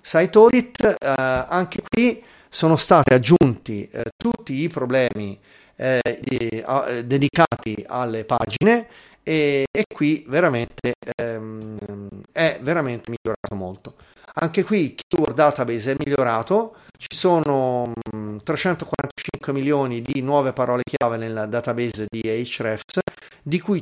Site 0.00 0.38
audit 0.38 0.96
eh, 0.98 1.14
anche 1.48 1.82
qui 1.86 2.22
sono 2.52 2.76
stati 2.76 3.14
aggiunti 3.14 3.88
eh, 3.90 4.10
tutti 4.14 4.60
i 4.60 4.68
problemi 4.68 5.40
eh, 5.76 6.00
eh, 6.04 7.04
dedicati 7.06 7.82
alle 7.88 8.26
pagine 8.26 8.86
e, 9.22 9.64
e 9.70 9.84
qui 9.92 10.22
veramente 10.28 10.92
ehm, 11.16 11.78
è 12.30 12.58
veramente 12.60 13.10
migliorato 13.10 13.54
molto. 13.54 13.94
Anche 14.34 14.64
qui 14.64 14.94
Keyword 14.94 15.34
Database 15.34 15.92
è 15.92 15.96
migliorato, 15.98 16.76
ci 16.98 17.16
sono 17.16 17.90
mh, 18.12 18.36
345 18.44 19.52
milioni 19.54 20.02
di 20.02 20.20
nuove 20.20 20.52
parole 20.52 20.82
chiave 20.84 21.16
nel 21.16 21.46
database 21.48 22.06
di 22.06 22.20
Ahrefs, 22.28 22.98
di 23.42 23.60
cui 23.60 23.80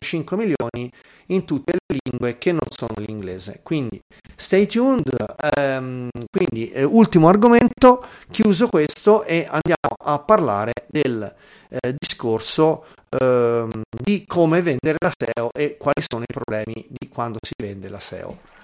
145 0.00 0.36
milioni 0.36 0.92
in 1.26 1.44
tutte 1.44 1.72
le 1.72 1.98
lingue 2.02 2.38
che 2.38 2.52
non 2.52 2.66
sono 2.68 2.94
l'inglese. 2.96 3.60
Quindi 3.62 4.00
stay 4.34 4.66
tuned. 4.66 5.12
Ehm, 5.56 6.08
quindi 6.30 6.70
eh, 6.70 6.82
ultimo 6.82 7.28
argomento, 7.28 8.04
chiuso 8.30 8.68
questo 8.68 9.24
e 9.24 9.46
andiamo 9.48 9.94
a 10.02 10.18
parlare 10.18 10.72
del 10.88 11.34
eh, 11.68 11.94
discorso 11.98 12.86
ehm, 13.10 13.82
di 13.90 14.24
come 14.26 14.62
vendere 14.62 14.96
la 14.98 15.12
SEO 15.16 15.50
e 15.52 15.76
quali 15.76 16.02
sono 16.06 16.22
i 16.22 16.32
problemi 16.32 16.86
di 16.88 17.08
quando 17.08 17.38
si 17.42 17.54
vende 17.56 17.88
la 17.88 18.00
SEO. 18.00 18.58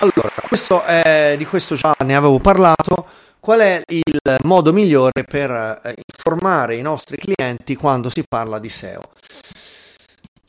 Allora, 0.00 0.30
questo 0.46 0.84
è, 0.84 1.34
di 1.36 1.44
questo 1.44 1.74
già 1.74 1.92
ne 2.04 2.14
avevo 2.14 2.38
parlato. 2.38 3.06
Qual 3.40 3.60
è 3.60 3.82
il 3.86 4.20
modo 4.42 4.72
migliore 4.72 5.22
per 5.24 5.50
eh, 5.50 5.94
informare 6.12 6.74
i 6.74 6.82
nostri 6.82 7.16
clienti 7.16 7.76
quando 7.76 8.10
si 8.10 8.22
parla 8.28 8.58
di 8.58 8.68
SEO? 8.68 9.12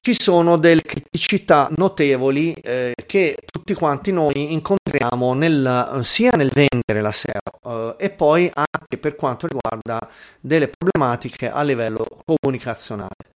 Ci 0.01 0.15
sono 0.19 0.57
delle 0.57 0.81
criticità 0.81 1.69
notevoli 1.75 2.53
eh, 2.53 2.93
che 3.05 3.37
tutti 3.45 3.73
quanti 3.73 4.11
noi 4.11 4.53
incontriamo 4.53 5.33
nel, 5.33 5.99
sia 6.03 6.31
nel 6.35 6.51
vendere 6.51 7.01
la 7.01 7.11
SEO 7.11 7.95
eh, 7.97 8.05
e 8.05 8.09
poi 8.09 8.51
anche 8.53 8.97
per 8.97 9.15
quanto 9.15 9.47
riguarda 9.47 9.99
delle 10.39 10.69
problematiche 10.69 11.49
a 11.49 11.61
livello 11.61 12.05
comunicazionale. 12.25 13.29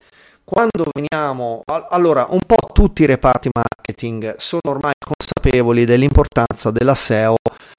Quando 0.44 0.86
veniamo, 0.92 1.62
allora, 1.90 2.28
un 2.30 2.42
po' 2.46 2.68
tutti 2.74 3.04
i 3.04 3.06
reparti 3.06 3.50
marketing 3.54 4.36
sono 4.38 4.62
ormai 4.66 4.94
consapevoli 5.00 5.86
dell'importanza 5.86 6.70
della 6.70 6.96
SEO 6.96 7.36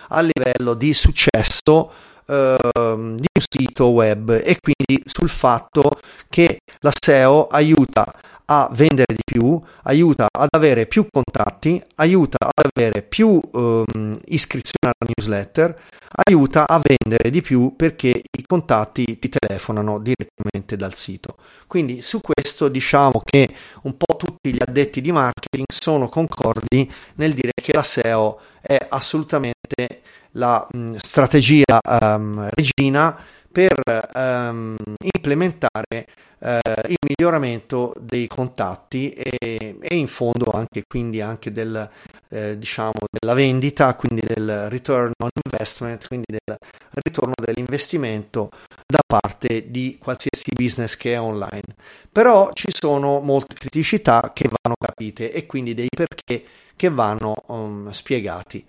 a 0.09 0.21
livello 0.21 0.75
di 0.75 0.95
successo 0.95 1.91
eh, 2.27 2.57
di 2.97 3.27
un 3.33 3.45
sito 3.49 3.89
web 3.89 4.31
e 4.31 4.59
quindi 4.61 5.03
sul 5.07 5.29
fatto 5.29 5.99
che 6.29 6.59
la 6.81 6.93
SEO 6.93 7.47
aiuta 7.49 8.05
a 8.47 8.69
vendere 8.73 9.15
di 9.15 9.23
più, 9.25 9.61
aiuta 9.85 10.27
ad 10.31 10.49
avere 10.51 10.87
più 10.87 11.07
contatti, 11.11 11.83
aiuta 11.97 12.37
ad 12.41 12.71
avere 12.75 13.03
più 13.03 13.41
um, 13.53 14.19
iscrizioni 14.27 14.81
alla 14.83 15.13
newsletter, 15.17 15.81
aiuta 16.27 16.67
a 16.67 16.81
vendere 16.83 17.31
di 17.31 17.41
più 17.41 17.75
perché 17.75 18.09
i 18.09 18.45
contatti 18.47 19.19
ti 19.19 19.29
telefonano 19.29 19.99
direttamente 19.99 20.77
dal 20.77 20.95
sito. 20.95 21.37
Quindi 21.67 22.03
su 22.03 22.21
questo 22.21 22.69
diciamo 22.69 23.23
che 23.25 23.49
un 23.83 23.97
po' 23.97 24.17
tutti 24.45 24.53
gli 24.53 24.61
addetti 24.61 25.01
di 25.01 25.11
marketing 25.11 25.65
sono 25.73 26.09
concordi 26.11 26.91
nel 27.15 27.33
dire 27.33 27.53
che 27.55 27.73
la 27.73 27.83
SEO 27.83 28.39
è 28.61 28.77
assolutamente 28.91 30.03
la 30.33 30.67
mh, 30.71 30.97
strategia 30.97 31.79
um, 31.83 32.47
regina 32.51 33.17
per 33.55 34.09
um, 34.15 34.75
implementare 34.99 36.09
uh, 36.39 36.49
il 36.89 36.97
miglioramento 37.07 37.95
dei 38.01 38.27
contatti 38.27 39.13
e, 39.13 39.77
e, 39.81 39.97
in 39.97 40.09
fondo 40.09 40.51
anche 40.51 40.83
anche 41.21 41.53
del, 41.53 41.89
eh, 42.31 42.59
diciamo, 42.59 42.95
della 43.09 43.35
vendita, 43.35 43.95
quindi 43.95 44.23
del 44.27 44.69
return 44.71 45.13
on 45.23 45.29
investment, 45.45 46.05
quindi 46.09 46.37
del 46.45 46.57
ritorno 47.05 47.35
dell'investimento 47.41 48.51
da 48.85 48.99
parte 49.07 49.71
di 49.71 49.99
qualsiasi 50.01 50.51
business 50.53 50.97
che 50.97 51.13
è 51.13 51.21
online. 51.21 51.77
Però 52.11 52.51
ci 52.55 52.73
sono 52.73 53.21
molte 53.21 53.55
criticità 53.55 54.33
che 54.35 54.49
vanno 54.49 54.75
capite 54.77 55.33
e 55.33 55.47
quindi 55.47 55.75
dei 55.75 55.89
perché 55.95 56.45
che 56.75 56.91
vanno 56.91 57.35
um, 57.47 57.93
spiegati. 57.93 58.67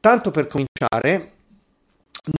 Tanto 0.00 0.30
per 0.30 0.48
cominciare, 0.48 1.30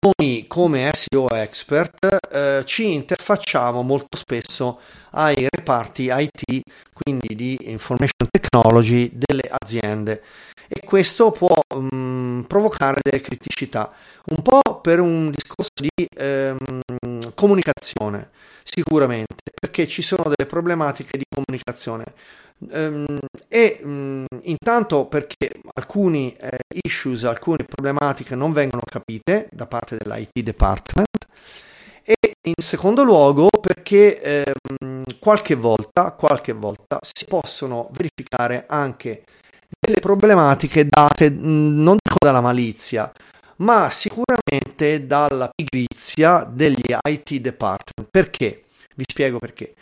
noi 0.01 0.47
come 0.47 0.91
SEO 0.93 1.31
expert 1.31 2.19
eh, 2.31 2.63
ci 2.65 2.93
interfacciamo 2.93 3.83
molto 3.83 4.17
spesso 4.17 4.81
ai 5.11 5.49
reparti 5.51 6.09
IT, 6.11 6.63
quindi 6.93 7.35
di 7.35 7.59
information 7.63 8.29
technology 8.31 9.11
delle 9.13 9.51
aziende 9.51 10.23
e 10.69 10.87
questo 10.87 11.33
può 11.33 11.55
mh, 11.75 11.97
mm, 11.97 12.41
provocare 12.43 13.01
delle 13.03 13.21
criticità, 13.21 13.93
un 14.27 14.43
po' 14.43 14.81
per 14.81 15.01
un 15.01 15.31
discorso 15.31 15.71
di 15.75 15.91
ehm, 16.17 17.35
comunicazione, 17.35 18.31
sicuramente, 18.63 19.37
perché 19.61 19.87
ci 19.87 20.01
sono 20.01 20.23
delle 20.25 20.49
problematiche 20.49 21.19
di 21.19 21.25
comunicazione. 21.29 22.05
Um, 22.71 23.19
e 23.49 23.81
um, 23.83 24.25
intanto 24.43 25.07
perché 25.07 25.51
alcuni 25.75 26.35
eh, 26.37 26.59
issues, 26.85 27.25
alcune 27.25 27.65
problematiche 27.65 28.35
non 28.35 28.53
vengono 28.53 28.83
capite 28.85 29.49
da 29.51 29.67
parte 29.67 29.97
dell'IT 29.99 30.43
department 30.43 31.27
e 32.05 32.35
in 32.47 32.55
secondo 32.63 33.05
luogo 33.05 33.49
perché 33.61 34.21
ehm, 34.21 35.03
qualche 35.19 35.55
volta, 35.55 36.13
qualche 36.13 36.53
volta 36.53 36.99
si 37.01 37.25
possono 37.27 37.91
verificare 37.93 38.65
anche 38.69 39.25
delle 39.79 40.01
problematiche 40.01 40.87
date 40.87 41.31
non 41.31 41.97
dico 42.03 42.17
dalla 42.19 42.41
malizia 42.41 43.11
ma 43.57 43.91
sicuramente 43.91 45.07
dalla 45.07 45.51
pigrizia 45.55 46.45
degli 46.45 46.95
IT 47.05 47.35
department 47.37 48.09
perché? 48.11 48.65
Vi 48.95 49.05
spiego 49.07 49.39
perché. 49.39 49.75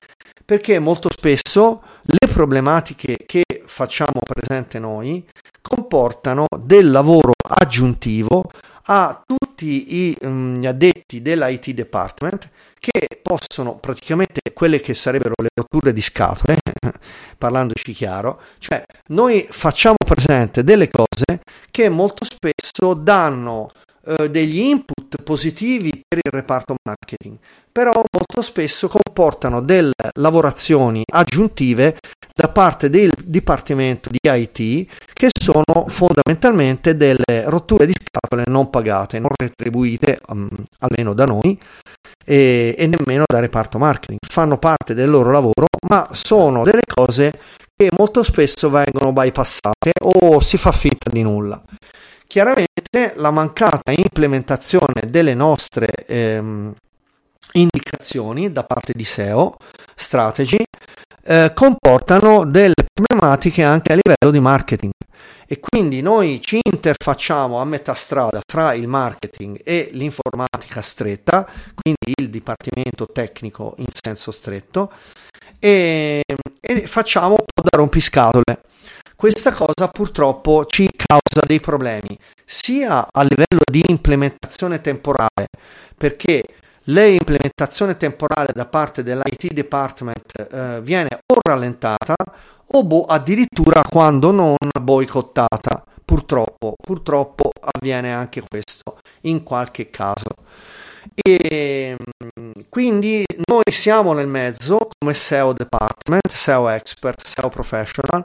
Perché 0.44 0.78
molto 0.78 1.08
spesso 1.10 1.82
le 2.02 2.28
problematiche 2.28 3.18
che 3.26 3.44
facciamo 3.66 4.20
presente 4.24 4.78
noi 4.78 5.24
comportano 5.60 6.46
del 6.58 6.90
lavoro 6.90 7.32
aggiuntivo 7.48 8.42
a 8.84 9.22
tutti 9.24 9.84
gli 9.86 10.16
um, 10.22 10.60
addetti 10.64 11.22
dell'IT 11.22 11.70
department 11.70 12.50
che 12.80 13.20
possono 13.22 13.76
praticamente 13.76 14.40
quelle 14.54 14.80
che 14.80 14.94
sarebbero 14.94 15.34
le 15.36 15.50
rotture 15.54 15.92
di 15.92 16.00
scatole, 16.00 16.58
parlandoci 17.38 17.92
chiaro, 17.92 18.40
cioè 18.58 18.82
noi 19.08 19.46
facciamo 19.50 19.96
presente 20.04 20.64
delle 20.64 20.88
cose 20.88 21.42
che 21.70 21.88
molto 21.88 22.24
spesso 22.24 22.94
danno 22.94 23.70
eh, 24.06 24.30
degli 24.30 24.58
input 24.58 25.22
positivi 25.22 25.90
per 26.06 26.18
il 26.22 26.30
reparto 26.30 26.74
marketing, 26.82 27.36
però 27.70 27.92
molto 27.92 28.42
spesso 28.42 28.88
comportano 28.88 29.60
delle 29.60 29.92
lavorazioni 30.14 31.02
aggiuntive 31.12 31.98
da 32.34 32.48
parte 32.48 32.88
del 32.88 33.12
dipartimento 33.18 34.08
di 34.08 34.18
IT 34.22 34.90
che 35.12 35.28
sono 35.38 35.86
fondamentalmente 35.88 36.96
delle 36.96 37.44
rotture 37.44 37.86
di 37.86 37.92
scatole 37.92 38.44
non 38.46 38.70
pagate, 38.70 39.18
non 39.18 39.30
retribuite, 39.36 40.18
um, 40.28 40.48
almeno 40.78 41.12
da 41.12 41.26
noi, 41.26 41.58
e, 42.24 42.74
e 42.78 42.86
nemmeno 42.86 43.24
da 43.26 43.40
reparto 43.40 43.78
marketing. 43.78 44.18
Fanno 44.26 44.58
parte 44.58 44.94
del 44.94 45.10
loro 45.10 45.30
lavoro, 45.30 45.66
ma 45.88 46.08
sono 46.12 46.64
delle 46.64 46.84
cose 46.86 47.32
che 47.76 47.90
molto 47.96 48.22
spesso 48.22 48.70
vengono 48.70 49.12
bypassate 49.12 49.92
o 50.02 50.40
si 50.40 50.56
fa 50.56 50.72
finta 50.72 51.10
di 51.10 51.22
nulla. 51.22 51.62
Chiaramente 52.26 52.69
la 53.14 53.30
mancata 53.30 53.92
implementazione 53.92 55.02
delle 55.06 55.34
nostre 55.34 55.88
ehm, 56.06 56.74
indicazioni 57.52 58.50
da 58.50 58.64
parte 58.64 58.92
di 58.94 59.04
SEO, 59.04 59.56
strategy, 59.94 60.62
eh, 61.22 61.52
comportano 61.54 62.44
delle 62.44 62.74
problematiche 62.92 63.62
anche 63.62 63.92
a 63.92 63.98
livello 64.02 64.32
di 64.32 64.40
marketing 64.40 64.92
e 65.46 65.60
quindi 65.60 66.00
noi 66.00 66.40
ci 66.40 66.60
interfacciamo 66.62 67.60
a 67.60 67.64
metà 67.64 67.94
strada 67.94 68.40
fra 68.44 68.72
il 68.74 68.86
marketing 68.86 69.60
e 69.64 69.90
l'informatica 69.92 70.80
stretta, 70.80 71.44
quindi 71.74 72.12
il 72.20 72.30
dipartimento 72.30 73.06
tecnico 73.12 73.74
in 73.78 73.88
senso 73.90 74.30
stretto 74.30 74.92
e, 75.58 76.22
e 76.60 76.86
facciamo 76.86 77.30
un 77.30 77.44
po' 77.52 77.62
da 77.68 77.76
rompiscatole. 77.76 78.62
Questa 79.20 79.52
cosa 79.52 79.86
purtroppo 79.88 80.64
ci 80.64 80.88
causa 80.96 81.46
dei 81.46 81.60
problemi 81.60 82.18
sia 82.42 83.06
a 83.12 83.20
livello 83.20 83.60
di 83.70 83.82
implementazione 83.86 84.80
temporale 84.80 85.48
perché 85.94 86.42
l'implementazione 86.84 87.98
temporale 87.98 88.48
da 88.54 88.64
parte 88.64 89.02
dell'IT 89.02 89.52
department 89.52 90.48
eh, 90.50 90.80
viene 90.80 91.18
o 91.34 91.38
rallentata 91.42 92.14
o 92.72 92.82
bo- 92.82 93.04
addirittura 93.04 93.82
quando 93.86 94.30
non 94.30 94.56
boicottata. 94.80 95.84
Purtroppo, 96.02 96.76
purtroppo 96.82 97.50
avviene 97.60 98.14
anche 98.14 98.42
questo 98.48 99.00
in 99.24 99.42
qualche 99.42 99.90
caso. 99.90 100.34
E 101.22 101.94
mm, 102.40 102.52
quindi 102.70 103.22
noi 103.50 103.70
siamo 103.70 104.14
nel 104.14 104.28
mezzo 104.28 104.88
come 104.98 105.12
SEO 105.12 105.52
department, 105.52 106.26
SEO 106.26 106.68
expert, 106.70 107.26
SEO 107.26 107.50
professional 107.50 108.24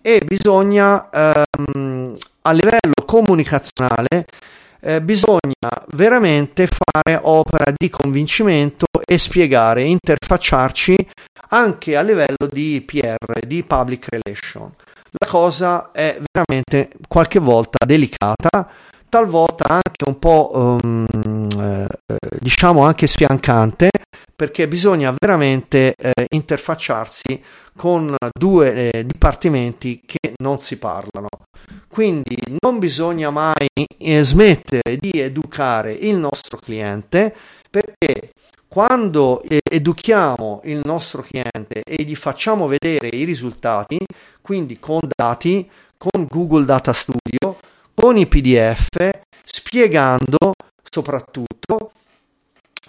e 0.00 0.22
bisogna 0.24 1.08
ehm, 1.10 2.14
a 2.42 2.52
livello 2.52 3.04
comunicazionale 3.04 4.26
eh, 4.80 5.02
bisogna 5.02 5.68
veramente 5.94 6.68
fare 6.68 7.18
opera 7.22 7.72
di 7.76 7.90
convincimento 7.90 8.86
e 9.04 9.18
spiegare, 9.18 9.82
interfacciarci 9.82 10.96
anche 11.50 11.96
a 11.96 12.02
livello 12.02 12.46
di 12.50 12.82
PR, 12.86 13.46
di 13.46 13.64
public 13.64 14.06
relation. 14.08 14.72
La 15.10 15.26
cosa 15.26 15.90
è 15.90 16.20
veramente 16.32 16.94
qualche 17.08 17.38
volta 17.38 17.84
delicata, 17.84 18.68
talvolta 19.08 19.66
anche 19.68 20.04
un 20.06 20.18
po' 20.18 20.78
um, 20.82 21.06
eh, 21.58 21.86
diciamo 22.38 22.84
anche 22.84 23.06
sfiancante 23.06 23.88
perché 24.38 24.68
bisogna 24.68 25.12
veramente 25.18 25.94
eh, 25.96 26.12
interfacciarsi 26.30 27.42
con 27.74 28.14
due 28.38 28.92
eh, 28.92 29.04
dipartimenti 29.04 30.00
che 30.06 30.34
non 30.40 30.60
si 30.60 30.76
parlano. 30.78 31.26
Quindi 31.88 32.36
non 32.60 32.78
bisogna 32.78 33.30
mai 33.30 33.66
eh, 33.98 34.22
smettere 34.22 34.96
di 34.96 35.10
educare 35.10 35.92
il 35.92 36.14
nostro 36.14 36.56
cliente 36.58 37.34
perché 37.68 38.30
quando 38.68 39.42
eh, 39.42 39.58
educhiamo 39.68 40.60
il 40.66 40.82
nostro 40.84 41.22
cliente 41.22 41.82
e 41.82 42.04
gli 42.04 42.14
facciamo 42.14 42.68
vedere 42.68 43.08
i 43.08 43.24
risultati, 43.24 43.98
quindi 44.40 44.78
con 44.78 45.00
dati, 45.16 45.68
con 45.96 46.28
Google 46.28 46.64
Data 46.64 46.92
Studio, 46.92 47.58
con 47.92 48.16
i 48.16 48.28
PDF, 48.28 49.10
spiegando 49.42 50.52
soprattutto, 50.88 51.90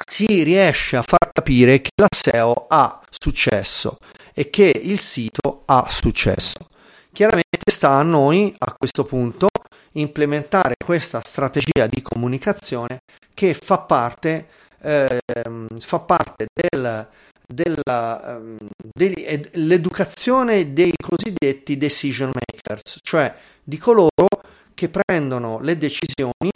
si 0.05 0.43
riesce 0.43 0.97
a 0.97 1.01
far 1.01 1.31
capire 1.31 1.81
che 1.81 1.89
la 1.95 2.07
SEO 2.09 2.65
ha 2.67 3.01
successo 3.09 3.97
e 4.33 4.49
che 4.49 4.71
il 4.83 4.99
sito 4.99 5.63
ha 5.65 5.87
successo. 5.89 6.69
Chiaramente 7.11 7.71
sta 7.71 7.91
a 7.91 8.03
noi 8.03 8.53
a 8.57 8.73
questo 8.77 9.03
punto 9.03 9.47
implementare 9.93 10.75
questa 10.83 11.21
strategia 11.23 11.87
di 11.87 12.01
comunicazione 12.01 13.01
che 13.33 13.53
fa 13.53 13.79
parte, 13.79 14.47
eh, 14.81 15.19
fa 15.79 15.99
parte 15.99 16.47
del, 16.53 17.07
della, 17.45 18.35
ehm, 18.37 18.57
dell'educazione 18.93 20.73
dei 20.73 20.93
cosiddetti 20.97 21.77
decision 21.77 22.31
makers, 22.33 22.99
cioè 23.01 23.33
di 23.63 23.77
coloro 23.77 24.27
che 24.73 24.89
prendono 24.89 25.59
le 25.59 25.77
decisioni 25.77 26.51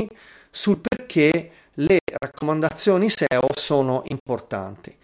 sul 0.50 0.80
perché 0.80 1.52
le 1.76 2.00
raccomandazioni 2.20 3.10
SEO 3.10 3.48
sono 3.56 4.04
importanti. 4.08 4.96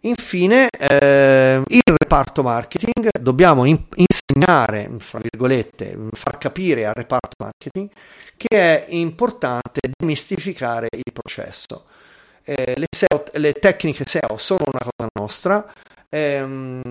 Infine, 0.00 0.68
eh, 0.70 1.62
il 1.66 1.82
reparto 1.84 2.42
marketing 2.42 3.08
dobbiamo 3.18 3.64
in- 3.64 3.86
insegnare, 3.94 4.88
fra 4.98 5.18
virgolette, 5.18 5.98
far 6.12 6.38
capire 6.38 6.86
al 6.86 6.94
reparto 6.94 7.34
marketing 7.38 7.90
che 8.36 8.56
è 8.56 8.86
importante 8.90 9.80
demistificare 9.98 10.88
il 10.92 11.12
processo. 11.12 11.86
Eh, 12.44 12.74
le, 12.76 12.86
SEO, 12.88 13.24
le, 13.32 13.52
tecniche 13.54 14.04
SEO 14.06 14.36
sono 14.36 14.64
una 14.66 14.78
cosa 14.78 15.10
nostra, 15.18 15.72
ehm, 16.08 16.82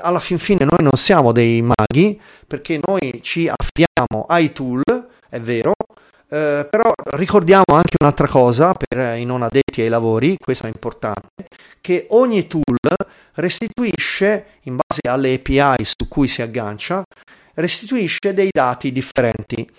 alla 0.00 0.20
fin 0.20 0.38
fine 0.38 0.64
noi 0.64 0.82
non 0.82 0.96
siamo 0.96 1.32
dei 1.32 1.60
maghi 1.60 2.18
perché 2.46 2.80
noi 2.82 3.20
ci 3.22 3.48
affidiamo 3.48 4.24
ai 4.26 4.52
tool, 4.52 4.82
è 5.28 5.40
vero, 5.40 5.74
eh, 6.32 6.66
però 6.68 6.90
ricordiamo 7.10 7.74
anche 7.74 7.96
un'altra 8.00 8.26
cosa 8.26 8.72
per 8.72 9.18
i 9.18 9.24
non 9.26 9.42
addetti 9.42 9.82
ai 9.82 9.90
lavori, 9.90 10.38
questo 10.42 10.64
è 10.64 10.70
importante, 10.72 11.46
che 11.82 12.06
ogni 12.08 12.46
tool 12.46 12.78
restituisce, 13.34 14.46
in 14.62 14.76
base 14.76 15.00
alle 15.06 15.34
API 15.34 15.84
su 15.84 16.08
cui 16.08 16.28
si 16.28 16.40
aggancia, 16.40 17.02
restituisce 17.54 18.32
dei 18.32 18.48
dati 18.50 18.92
differenti. 18.92 19.70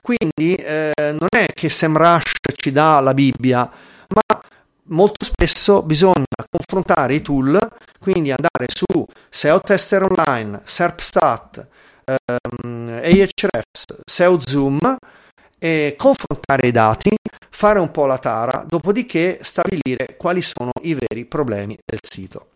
Quindi 0.00 0.56
eh, 0.56 0.92
non 0.96 1.28
è 1.28 1.46
che 1.54 1.68
SEMrush 1.68 2.32
ci 2.56 2.72
dà 2.72 2.98
la 2.98 3.14
Bibbia, 3.14 3.70
ma 4.08 4.40
molto 4.86 5.24
spesso 5.24 5.82
bisogna 5.82 6.24
confrontare 6.50 7.14
i 7.14 7.22
tool, 7.22 7.56
quindi 8.00 8.30
andare 8.30 8.66
su 8.66 9.06
SEO 9.28 9.60
Tester 9.60 10.02
Online, 10.02 10.62
SERPstat, 10.64 11.68
ehm, 12.04 13.00
Ahrefs, 13.00 13.84
SEO 14.04 14.40
Zoom 14.40 14.98
e 15.60 15.94
confrontare 15.96 16.66
i 16.66 16.72
dati, 16.72 17.14
fare 17.50 17.78
un 17.78 17.90
po' 17.90 18.06
la 18.06 18.18
tara, 18.18 18.64
dopodiché 18.66 19.38
stabilire 19.42 20.16
quali 20.16 20.40
sono 20.40 20.70
i 20.82 20.94
veri 20.94 21.26
problemi 21.26 21.78
del 21.84 22.00
sito. 22.02 22.46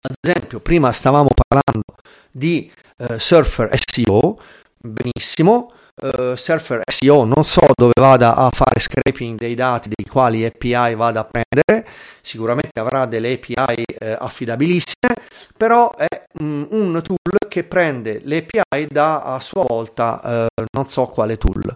Ad 0.00 0.14
esempio, 0.20 0.60
prima 0.60 0.90
stavamo 0.90 1.28
parlando 1.46 1.84
di 2.30 2.72
eh, 2.96 3.18
Surfer 3.18 3.70
SEO, 3.78 4.40
benissimo, 4.78 5.72
uh, 6.00 6.34
Surfer 6.34 6.82
SEO 6.86 7.24
non 7.24 7.44
so 7.44 7.66
dove 7.74 7.92
vada 7.98 8.36
a 8.36 8.50
fare 8.50 8.80
scraping 8.80 9.38
dei 9.38 9.54
dati 9.54 9.90
dei 9.94 10.06
quali 10.06 10.44
API 10.44 10.94
vada 10.94 11.20
a 11.20 11.24
prendere, 11.24 11.86
sicuramente 12.28 12.78
avrà 12.78 13.06
delle 13.06 13.32
API 13.32 13.84
eh, 13.98 14.16
affidabilissime, 14.18 15.14
però 15.56 15.94
è 15.96 16.24
mm, 16.42 16.64
un 16.68 17.00
tool 17.02 17.48
che 17.48 17.64
prende 17.64 18.20
le 18.24 18.46
API 18.46 18.86
da 18.90 19.22
a 19.22 19.40
sua 19.40 19.64
volta 19.66 20.46
eh, 20.46 20.64
non 20.72 20.88
so 20.88 21.06
quale 21.06 21.38
tool. 21.38 21.74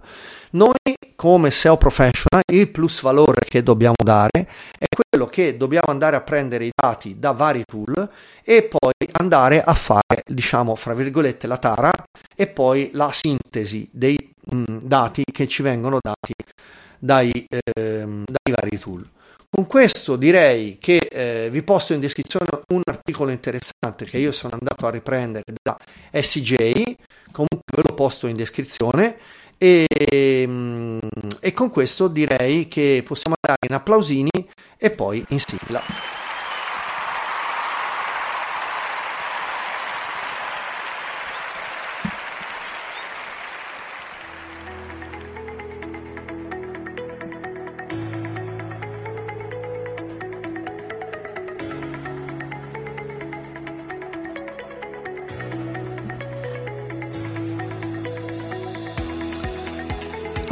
Noi 0.51 0.75
come 1.17 1.51
SEO 1.51 1.79
professional 1.79 2.43
il 2.53 2.69
plus 2.69 3.01
valore 3.01 3.41
che 3.49 3.62
dobbiamo 3.62 3.95
dare 4.05 4.47
è 4.79 4.85
quello 4.95 5.27
che 5.27 5.57
dobbiamo 5.57 5.87
andare 5.88 6.17
a 6.17 6.21
prendere 6.21 6.67
i 6.67 6.73
dati 6.75 7.19
da 7.19 7.33
vari 7.33 7.62
tool 7.65 8.11
e 8.45 8.65
poi 8.65 8.93
andare 9.12 9.62
a 9.62 9.73
fare, 9.73 10.23
diciamo, 10.27 10.75
fra 10.75 10.93
virgolette, 10.93 11.47
la 11.47 11.57
tara 11.57 11.91
e 12.37 12.49
poi 12.49 12.91
la 12.93 13.11
sintesi 13.11 13.88
dei 13.91 14.19
mh, 14.51 14.57
mm, 14.57 14.79
dati 14.83 15.23
che 15.33 15.48
ci 15.48 15.63
vengono 15.63 15.98
dati 16.00 16.35
dai, 16.98 17.31
ehm, 17.48 18.25
dai 18.27 18.55
vari 18.55 18.79
tool. 18.79 19.09
Con 19.55 19.67
questo 19.67 20.17
direi 20.17 20.79
che 20.79 20.96
eh, 20.96 21.50
vi 21.50 21.63
posto 21.63 21.92
in 21.92 22.00
descrizione 22.00 22.46
un 22.69 22.81
articolo 22.87 23.31
interessante 23.31 24.07
che 24.07 24.17
io 24.17 24.33
sono 24.33 24.57
andato 24.59 24.87
a 24.87 24.90
riprendere 24.90 25.44
da 25.63 25.77
SJ, 26.11 26.81
comunque 27.31 27.61
ve 27.77 27.83
lo 27.87 27.92
posto 27.92 28.27
in 28.29 28.37
descrizione 28.37 29.19
e, 29.59 29.87
mm, 30.46 30.98
e 31.38 31.53
con 31.53 31.69
questo 31.69 32.09
direi 32.09 32.67
che 32.67 33.03
possiamo 33.05 33.37
andare 33.42 33.67
in 33.69 33.75
applausini 33.75 34.31
e 34.79 34.90
poi 34.90 35.23
in 35.29 35.38
sigla. 35.38 36.21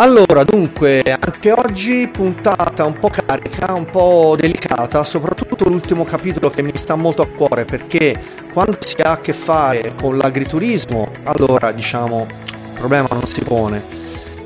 Allora, 0.00 0.44
dunque, 0.44 1.02
anche 1.02 1.52
oggi 1.52 2.08
puntata 2.10 2.86
un 2.86 2.98
po' 2.98 3.10
carica, 3.10 3.74
un 3.74 3.84
po' 3.84 4.34
delicata, 4.34 5.04
soprattutto 5.04 5.68
l'ultimo 5.68 6.04
capitolo 6.04 6.48
che 6.48 6.62
mi 6.62 6.72
sta 6.74 6.94
molto 6.94 7.20
a 7.20 7.26
cuore 7.28 7.66
perché 7.66 8.18
quando 8.50 8.78
si 8.80 8.94
ha 9.02 9.10
a 9.10 9.20
che 9.20 9.34
fare 9.34 9.92
con 10.00 10.16
l'agriturismo, 10.16 11.06
allora 11.24 11.70
diciamo, 11.72 12.26
il 12.30 12.78
problema 12.78 13.08
non 13.10 13.26
si 13.26 13.42
pone. 13.42 13.84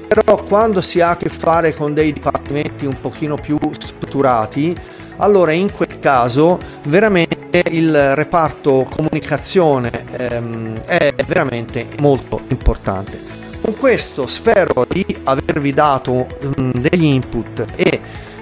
Però 0.09 0.43
quando 0.43 0.81
si 0.81 1.01
ha 1.01 1.11
a 1.11 1.17
che 1.17 1.29
fare 1.29 1.73
con 1.73 1.95
dei 1.95 2.13
dipartimenti 2.13 2.85
un 2.85 3.01
pochino 3.01 3.37
più 3.37 3.57
strutturati, 3.79 4.77
allora 5.19 5.53
in 5.53 5.71
quel 5.71 6.01
caso 6.01 6.59
veramente 6.89 7.63
il 7.71 8.17
reparto 8.17 8.89
comunicazione 8.91 10.05
ehm, 10.19 10.81
è 10.81 11.15
veramente 11.29 11.87
molto 12.01 12.41
importante. 12.49 13.44
Con 13.65 13.79
questo 13.79 14.27
spero 14.27 14.85
di 14.87 15.07
avervi 15.25 15.73
dato 15.73 16.27
um, 16.43 16.71
degli 16.71 17.05
input 17.05 17.65
e 17.75 18.01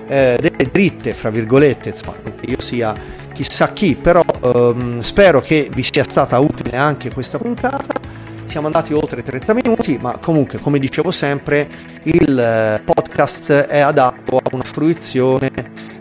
eh, 0.08 0.36
delle 0.40 0.68
dritte, 0.68 1.14
fra 1.14 1.30
virgolette, 1.30 1.90
insomma, 1.90 2.16
che 2.40 2.50
io 2.50 2.60
sia 2.60 2.92
chissà 3.32 3.72
chi, 3.72 3.94
però 3.94 4.24
um, 4.40 5.00
spero 5.00 5.38
che 5.38 5.70
vi 5.72 5.84
sia 5.84 6.02
stata 6.02 6.40
utile 6.40 6.76
anche 6.76 7.12
questa 7.12 7.38
puntata. 7.38 7.94
Siamo 8.46 8.66
andati 8.66 8.94
oltre 8.94 9.22
30 9.22 9.54
minuti, 9.54 9.96
ma 9.96 10.18
comunque, 10.18 10.58
come 10.58 10.80
dicevo 10.80 11.12
sempre, 11.12 11.68
il 12.02 12.36
eh, 12.36 12.82
podcast 12.84 13.52
è 13.52 13.78
adatto 13.78 14.38
a 14.38 14.48
una 14.50 14.64
fruizione 14.64 15.50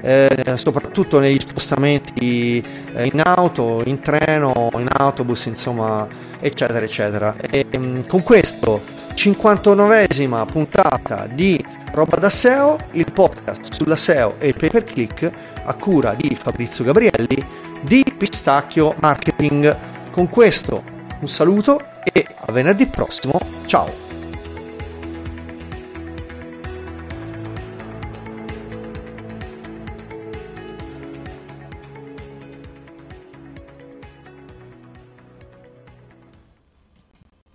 eh, 0.01 0.55
soprattutto 0.55 1.19
negli 1.19 1.39
spostamenti 1.39 2.59
eh, 2.95 3.05
in 3.05 3.21
auto, 3.23 3.83
in 3.85 4.01
treno, 4.01 4.71
in 4.79 4.87
autobus, 4.89 5.45
insomma, 5.45 6.07
eccetera, 6.39 6.83
eccetera. 6.83 7.35
E, 7.37 7.67
um, 7.75 8.03
con 8.07 8.23
questo 8.23 8.97
59esima 9.13 10.45
puntata 10.45 11.27
di 11.27 11.63
Roba 11.91 12.17
da 12.17 12.29
SEO, 12.29 12.77
il 12.91 13.11
podcast 13.11 13.71
sulla 13.73 13.95
SEO 13.95 14.35
e 14.39 14.47
il 14.47 14.55
pay 14.55 14.69
per 14.69 14.83
click 14.83 15.31
a 15.63 15.73
cura 15.75 16.13
di 16.13 16.35
Fabrizio 16.35 16.83
Gabrielli 16.83 17.45
di 17.81 18.03
Pistacchio 18.17 18.95
Marketing. 18.99 19.77
Con 20.11 20.29
questo 20.29 20.83
un 21.19 21.27
saluto 21.27 21.81
e 22.03 22.25
a 22.33 22.51
venerdì 22.51 22.87
prossimo, 22.87 23.39
ciao! 23.65 24.10